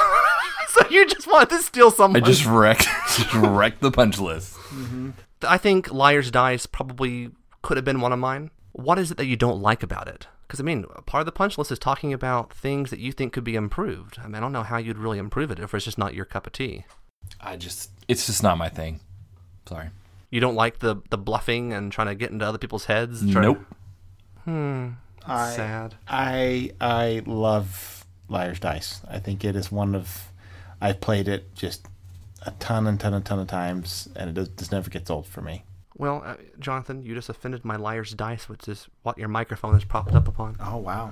[0.69, 2.23] so you just wanted to steal I someone.
[2.23, 4.55] just wrecked, just wrecked the punch list.
[4.55, 5.11] Mm-hmm.
[5.43, 8.51] I think Liar's Dice probably could have been one of mine.
[8.71, 10.27] What is it that you don't like about it?
[10.49, 13.33] Because I mean, part of the punch list is talking about things that you think
[13.33, 14.17] could be improved.
[14.19, 16.25] I mean, I don't know how you'd really improve it if it's just not your
[16.25, 16.85] cup of tea.
[17.39, 18.99] I just, it's just not my thing.
[19.67, 19.89] Sorry.
[20.31, 23.19] You don't like the the bluffing and trying to get into other people's heads.
[23.31, 23.65] trying- Nope.
[24.45, 24.87] Hmm.
[25.23, 25.95] I, Sad.
[26.07, 29.01] I I love Liar's Dice.
[29.07, 30.31] I think it is one of
[30.81, 31.85] I've played it just
[32.43, 35.27] a ton and ton and ton of times, and it does, just never gets old
[35.27, 35.63] for me.
[35.99, 39.83] Well, uh, Jonathan, you just offended my Liar's Dice, which is what your microphone is
[39.83, 40.55] propped up upon.
[40.59, 41.11] Oh wow!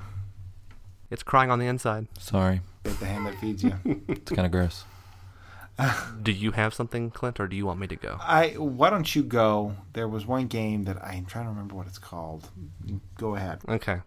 [1.11, 2.07] It's crying on the inside.
[2.17, 2.61] Sorry.
[2.83, 3.73] Bit the hand that feeds you.
[4.07, 4.85] It's kind of gross.
[6.23, 8.17] Do you have something, Clint, or do you want me to go?
[8.19, 9.75] I why don't you go?
[9.93, 12.49] There was one game that I'm trying to remember what it's called.
[13.17, 13.59] Go ahead.
[13.67, 13.99] Okay.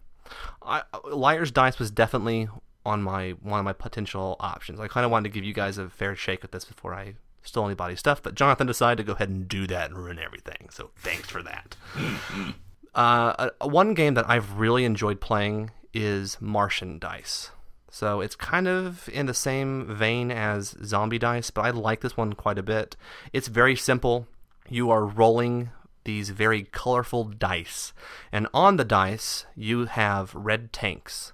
[0.62, 2.48] I, Liar's Dice was definitely
[2.86, 4.80] on my one of my potential options.
[4.80, 7.14] I kind of wanted to give you guys a fair shake at this before I
[7.42, 10.68] stole anybody's stuff, but Jonathan decided to go ahead and do that and ruin everything.
[10.70, 11.76] So thanks for that.
[12.94, 17.50] uh, uh, one game that I've really enjoyed playing is Martian Dice.
[17.90, 22.16] So it's kind of in the same vein as Zombie Dice, but I like this
[22.16, 22.96] one quite a bit.
[23.32, 24.28] It's very simple.
[24.68, 25.70] You are rolling
[26.04, 27.92] these very colorful dice,
[28.32, 31.32] and on the dice, you have red tanks,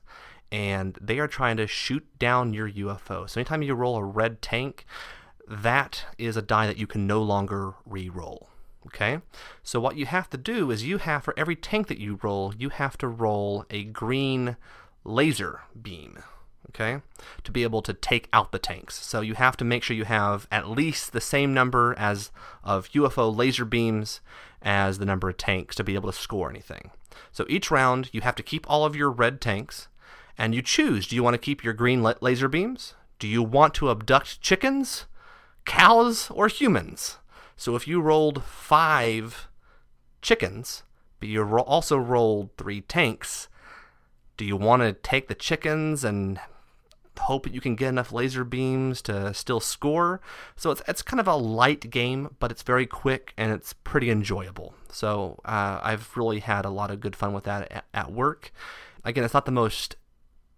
[0.50, 3.28] and they are trying to shoot down your UFO.
[3.28, 4.84] So anytime you roll a red tank,
[5.49, 8.49] that is a die that you can no longer re-roll.
[8.86, 9.20] Okay?
[9.62, 12.55] So what you have to do is you have for every tank that you roll,
[12.57, 14.57] you have to roll a green
[15.05, 16.18] laser beam.
[16.70, 17.01] Okay?
[17.44, 19.05] To be able to take out the tanks.
[19.05, 22.30] So you have to make sure you have at least the same number as
[22.62, 24.20] of UFO laser beams
[24.62, 26.90] as the number of tanks to be able to score anything.
[27.32, 29.88] So each round you have to keep all of your red tanks
[30.36, 32.94] and you choose do you want to keep your green laser beams?
[33.18, 35.07] Do you want to abduct chickens,
[35.67, 37.19] cows, or humans?
[37.57, 39.49] So if you rolled five
[40.23, 40.83] chickens,
[41.21, 43.49] but you ro- also rolled three tanks,
[44.37, 46.41] do you want to take the chickens and
[47.19, 50.21] hope that you can get enough laser beams to still score?
[50.55, 54.11] So it's it's kind of a light game, but it's very quick and it's pretty
[54.11, 54.75] enjoyable.
[54.91, 58.53] So uh, I've really had a lot of good fun with that at, at work.
[59.05, 59.97] Again, it's not the most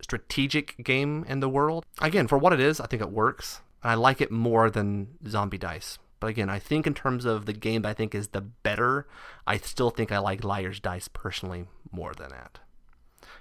[0.01, 1.85] strategic game in the world.
[2.01, 3.61] Again, for what it is, I think it works.
[3.83, 5.99] I like it more than Zombie Dice.
[6.21, 9.07] But again, I think in terms of the game that I think is the better,
[9.47, 12.59] I still think I like Liar's Dice personally more than that.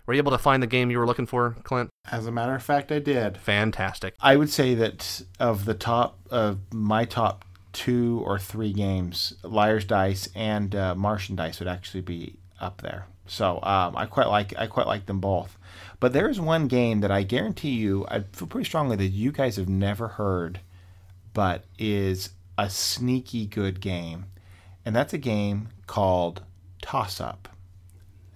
[0.06, 1.90] Were you able to find the game you were looking for, Clint?
[2.10, 3.38] As a matter of fact, I did.
[3.38, 4.16] Fantastic.
[4.22, 9.86] I would say that of the top of my top two or three games, Liar's
[9.86, 13.08] Dice and uh, Martian Dice would actually be up there.
[13.26, 15.58] So um, I quite like I quite like them both.
[16.00, 19.32] But there is one game that I guarantee you, I feel pretty strongly that you
[19.32, 20.60] guys have never heard,
[21.34, 24.26] but is a sneaky good game,
[24.86, 26.44] and that's a game called
[26.82, 27.50] Toss Up.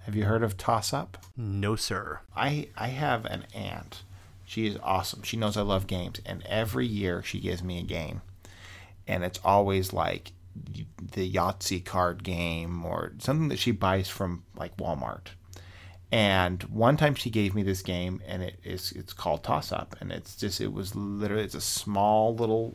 [0.00, 1.18] Have you heard of Toss Up?
[1.36, 2.20] No, sir.
[2.34, 4.02] I I have an aunt.
[4.44, 5.22] She is awesome.
[5.22, 8.22] She knows I love games, and every year she gives me a game,
[9.06, 10.32] and it's always like
[11.12, 15.28] the Yahtzee card game or something that she buys from like Walmart.
[16.12, 19.96] And one time she gave me this game, and it is it's called Toss Up,
[19.98, 22.74] and it's just it was literally it's a small little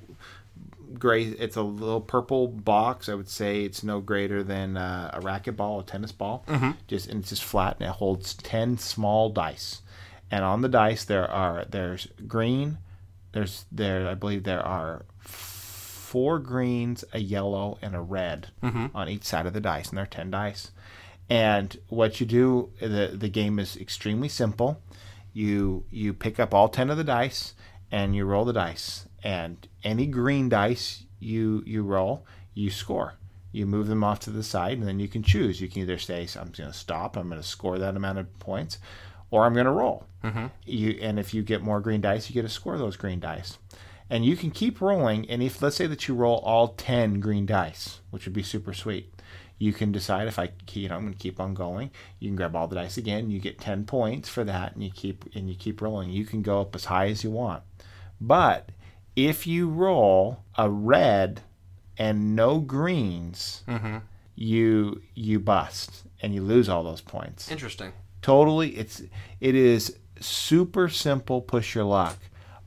[0.98, 1.26] gray.
[1.26, 3.08] It's a little purple box.
[3.08, 6.44] I would say it's no greater than uh, a racquetball, a tennis ball.
[6.88, 9.84] Just and it's just flat, and it holds ten small dice.
[10.32, 12.80] And on the dice there are there's green,
[13.34, 18.48] there's there I believe there are four greens, a yellow, and a red
[18.96, 20.72] on each side of the dice, and there are ten dice.
[21.30, 24.82] And what you do, the the game is extremely simple.
[25.34, 27.54] You you pick up all ten of the dice
[27.92, 33.14] and you roll the dice, and any green dice you you roll, you score.
[33.52, 35.62] You move them off to the side, and then you can choose.
[35.62, 37.18] You can either say, "I'm going to stop.
[37.18, 38.78] I'm going to score that amount of points,"
[39.32, 40.48] or "I'm going to roll." Mm-hmm.
[40.66, 43.58] You and if you get more green dice, you get to score those green dice.
[44.10, 45.30] and you can keep rolling.
[45.30, 48.74] And if let's say that you roll all ten green dice, which would be super
[48.74, 49.14] sweet,
[49.60, 51.90] you can decide if I, you know, I'm going to keep on going.
[52.20, 53.30] You can grab all the dice again.
[53.32, 56.10] You get ten points for that, and you keep and you keep rolling.
[56.12, 57.64] You can go up as high as you want,
[58.22, 58.70] but
[59.16, 61.42] if you roll a red
[61.98, 63.98] and no greens, Mm-hmm.
[64.36, 67.50] you you bust and you lose all those points.
[67.52, 67.94] Interesting.
[68.22, 69.02] Totally, it's
[69.40, 71.42] it is super simple.
[71.42, 72.18] Push your luck,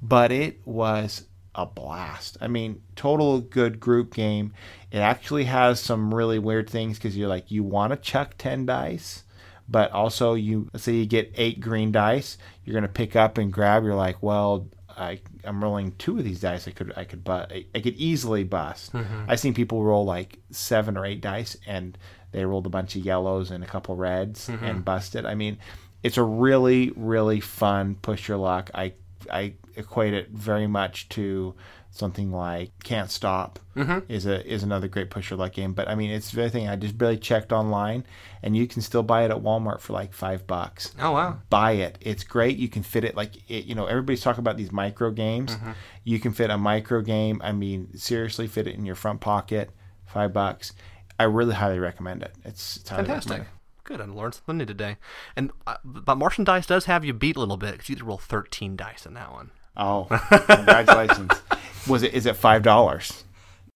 [0.02, 2.36] but it was a blast.
[2.40, 4.52] I mean, total good group game.
[4.90, 8.66] It actually has some really weird things because you're like you want to chuck ten
[8.66, 9.24] dice,
[9.68, 13.52] but also you let's say you get eight green dice, you're gonna pick up and
[13.52, 13.84] grab.
[13.84, 16.68] You're like, well, I I'm rolling two of these dice.
[16.68, 18.92] I could I could but I, I could easily bust.
[18.92, 19.24] Mm-hmm.
[19.28, 21.96] I've seen people roll like seven or eight dice and
[22.32, 24.64] they rolled a bunch of yellows and a couple reds mm-hmm.
[24.64, 25.26] and busted.
[25.26, 25.58] I mean,
[26.02, 28.70] it's a really really fun push your luck.
[28.74, 28.92] I
[29.30, 31.54] I equate it very much to
[31.90, 34.10] something like Can't Stop mm-hmm.
[34.10, 35.72] is a is another great push your luck game.
[35.72, 38.04] But I mean, it's the thing I just barely checked online,
[38.42, 41.38] and you can still buy it at Walmart for like five bucks Oh wow.
[41.50, 41.98] buy it.
[42.00, 42.56] It's great.
[42.56, 45.54] You can fit it like it, you know everybody's talking about these micro games.
[45.56, 45.72] Mm-hmm.
[46.04, 47.40] You can fit a micro game.
[47.42, 49.70] I mean, seriously, fit it in your front pocket.
[50.06, 50.72] Five bucks.
[51.18, 52.34] I really highly recommend it.
[52.44, 53.42] It's, it's highly Fantastic.
[53.90, 54.00] Good.
[54.00, 54.98] I learned something new today.
[55.34, 58.00] And uh, but Martian dice does have you beat a little bit because you had
[58.00, 59.50] to roll thirteen dice in that one.
[59.76, 60.04] Oh,
[60.46, 61.32] congratulations!
[61.88, 62.14] Was it?
[62.14, 63.24] Is it five dollars?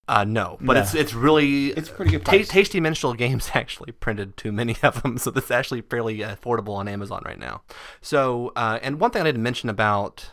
[0.07, 0.81] Uh, no, but No.
[0.81, 2.47] it's it's really It's pretty good price.
[2.49, 6.77] Tasty Minstrel Games actually printed too many of them, so this is actually fairly affordable
[6.77, 7.63] on Amazon right now.
[8.01, 10.31] So, uh, and one thing I didn't mention about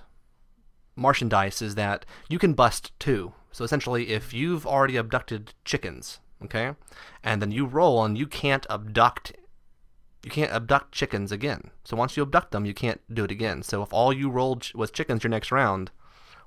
[0.95, 3.33] Martian dice is that you can bust too.
[3.51, 6.73] So essentially, if you've already abducted chickens, okay,
[7.23, 9.31] and then you roll and you can't abduct
[10.23, 11.71] you can't abduct chickens again.
[11.83, 13.63] So once you abduct them, you can't do it again.
[13.63, 15.91] So if all you rolled was chickens your next round,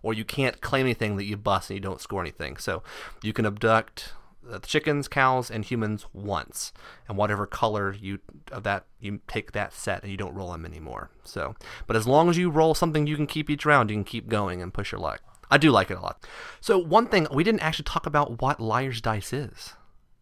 [0.02, 2.58] or you can't claim anything that you bust and you don't score anything.
[2.58, 2.82] So
[3.22, 4.12] you can abduct
[4.48, 6.72] uh, chickens, cows, and humans once,
[7.08, 8.18] and whatever color you
[8.52, 11.10] of that you take that set and you don't roll them anymore.
[11.24, 11.54] So,
[11.86, 14.28] but as long as you roll something you can keep each round, you can keep
[14.28, 15.22] going and push your luck.
[15.50, 16.26] I do like it a lot.
[16.60, 19.74] So one thing we didn't actually talk about what Liar's Dice is.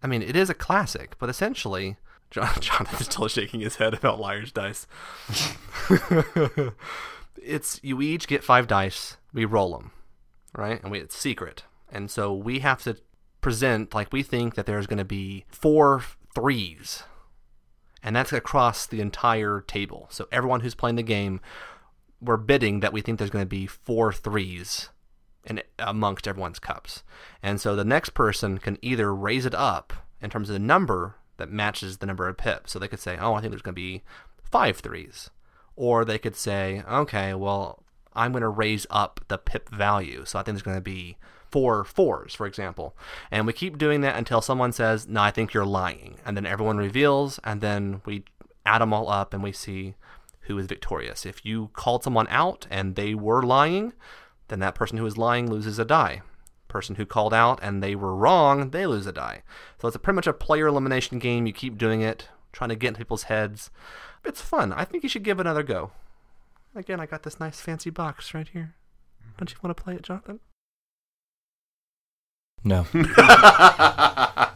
[0.02, 1.96] I mean, it is a classic, but essentially,
[2.32, 4.86] John, Jonathan's still shaking his head about Liar's Dice.
[7.36, 9.18] it's you we each get five dice.
[9.32, 9.92] We roll them,
[10.56, 10.82] right?
[10.82, 12.96] And we it's secret, and so we have to
[13.40, 16.04] present like we think that there's going to be four
[16.34, 17.04] threes,
[18.02, 20.08] and that's across the entire table.
[20.10, 21.40] So everyone who's playing the game,
[22.20, 24.88] we're bidding that we think there's going to be four threes
[25.44, 27.02] in amongst everyone's cups.
[27.42, 31.16] And so the next person can either raise it up in terms of the number
[31.36, 32.72] that matches the number of pips.
[32.72, 34.02] So they could say, "Oh, I think there's going to be
[34.42, 35.30] five threes,"
[35.76, 37.82] or they could say, "Okay, well,
[38.14, 40.24] I'm going to raise up the pip value.
[40.24, 41.16] So I think there's going to be
[41.50, 42.96] four fours, for example."
[43.30, 46.46] And we keep doing that until someone says, "No, I think you're lying," and then
[46.46, 48.24] everyone reveals, and then we
[48.64, 49.94] add them all up and we see
[50.42, 51.26] who is victorious.
[51.26, 53.92] If you called someone out and they were lying,
[54.48, 56.22] then that person who is lying loses a die.
[56.72, 59.42] Person who called out and they were wrong, they lose a die.
[59.80, 61.46] So it's a pretty much a player elimination game.
[61.46, 63.70] You keep doing it, trying to get into people's heads.
[64.24, 64.72] It's fun.
[64.72, 65.92] I think you should give it another go.
[66.74, 68.74] Again, I got this nice fancy box right here.
[69.38, 70.40] Don't you want to play it, Jonathan?
[72.64, 72.86] No.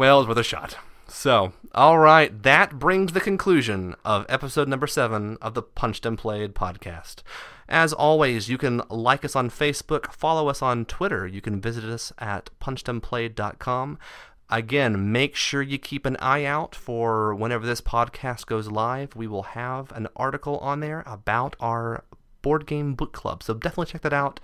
[0.00, 0.76] Well, it's worth a shot.
[1.08, 6.16] So, all right, that brings the conclusion of episode number seven of the Punched and
[6.16, 7.16] Played podcast.
[7.70, 11.24] As always, you can like us on Facebook, follow us on Twitter.
[11.24, 13.96] You can visit us at punchedandplayed.com.
[14.50, 19.14] Again, make sure you keep an eye out for whenever this podcast goes live.
[19.14, 22.02] We will have an article on there about our
[22.42, 23.42] board game book club.
[23.42, 24.40] So definitely check that out.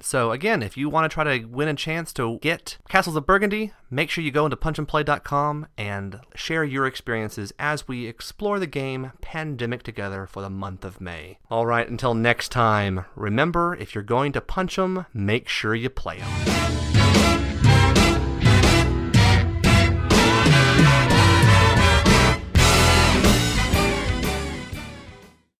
[0.00, 3.26] So again, if you want to try to win a chance to get Castles of
[3.26, 8.66] Burgundy, make sure you go into punchedandplayed.com and share your experiences as we explore the
[8.66, 11.38] game Pandemic together for the month of May.
[11.50, 15.90] All right, until next time, remember if you're going to punch 'em, make sure you
[15.90, 16.89] play 'em.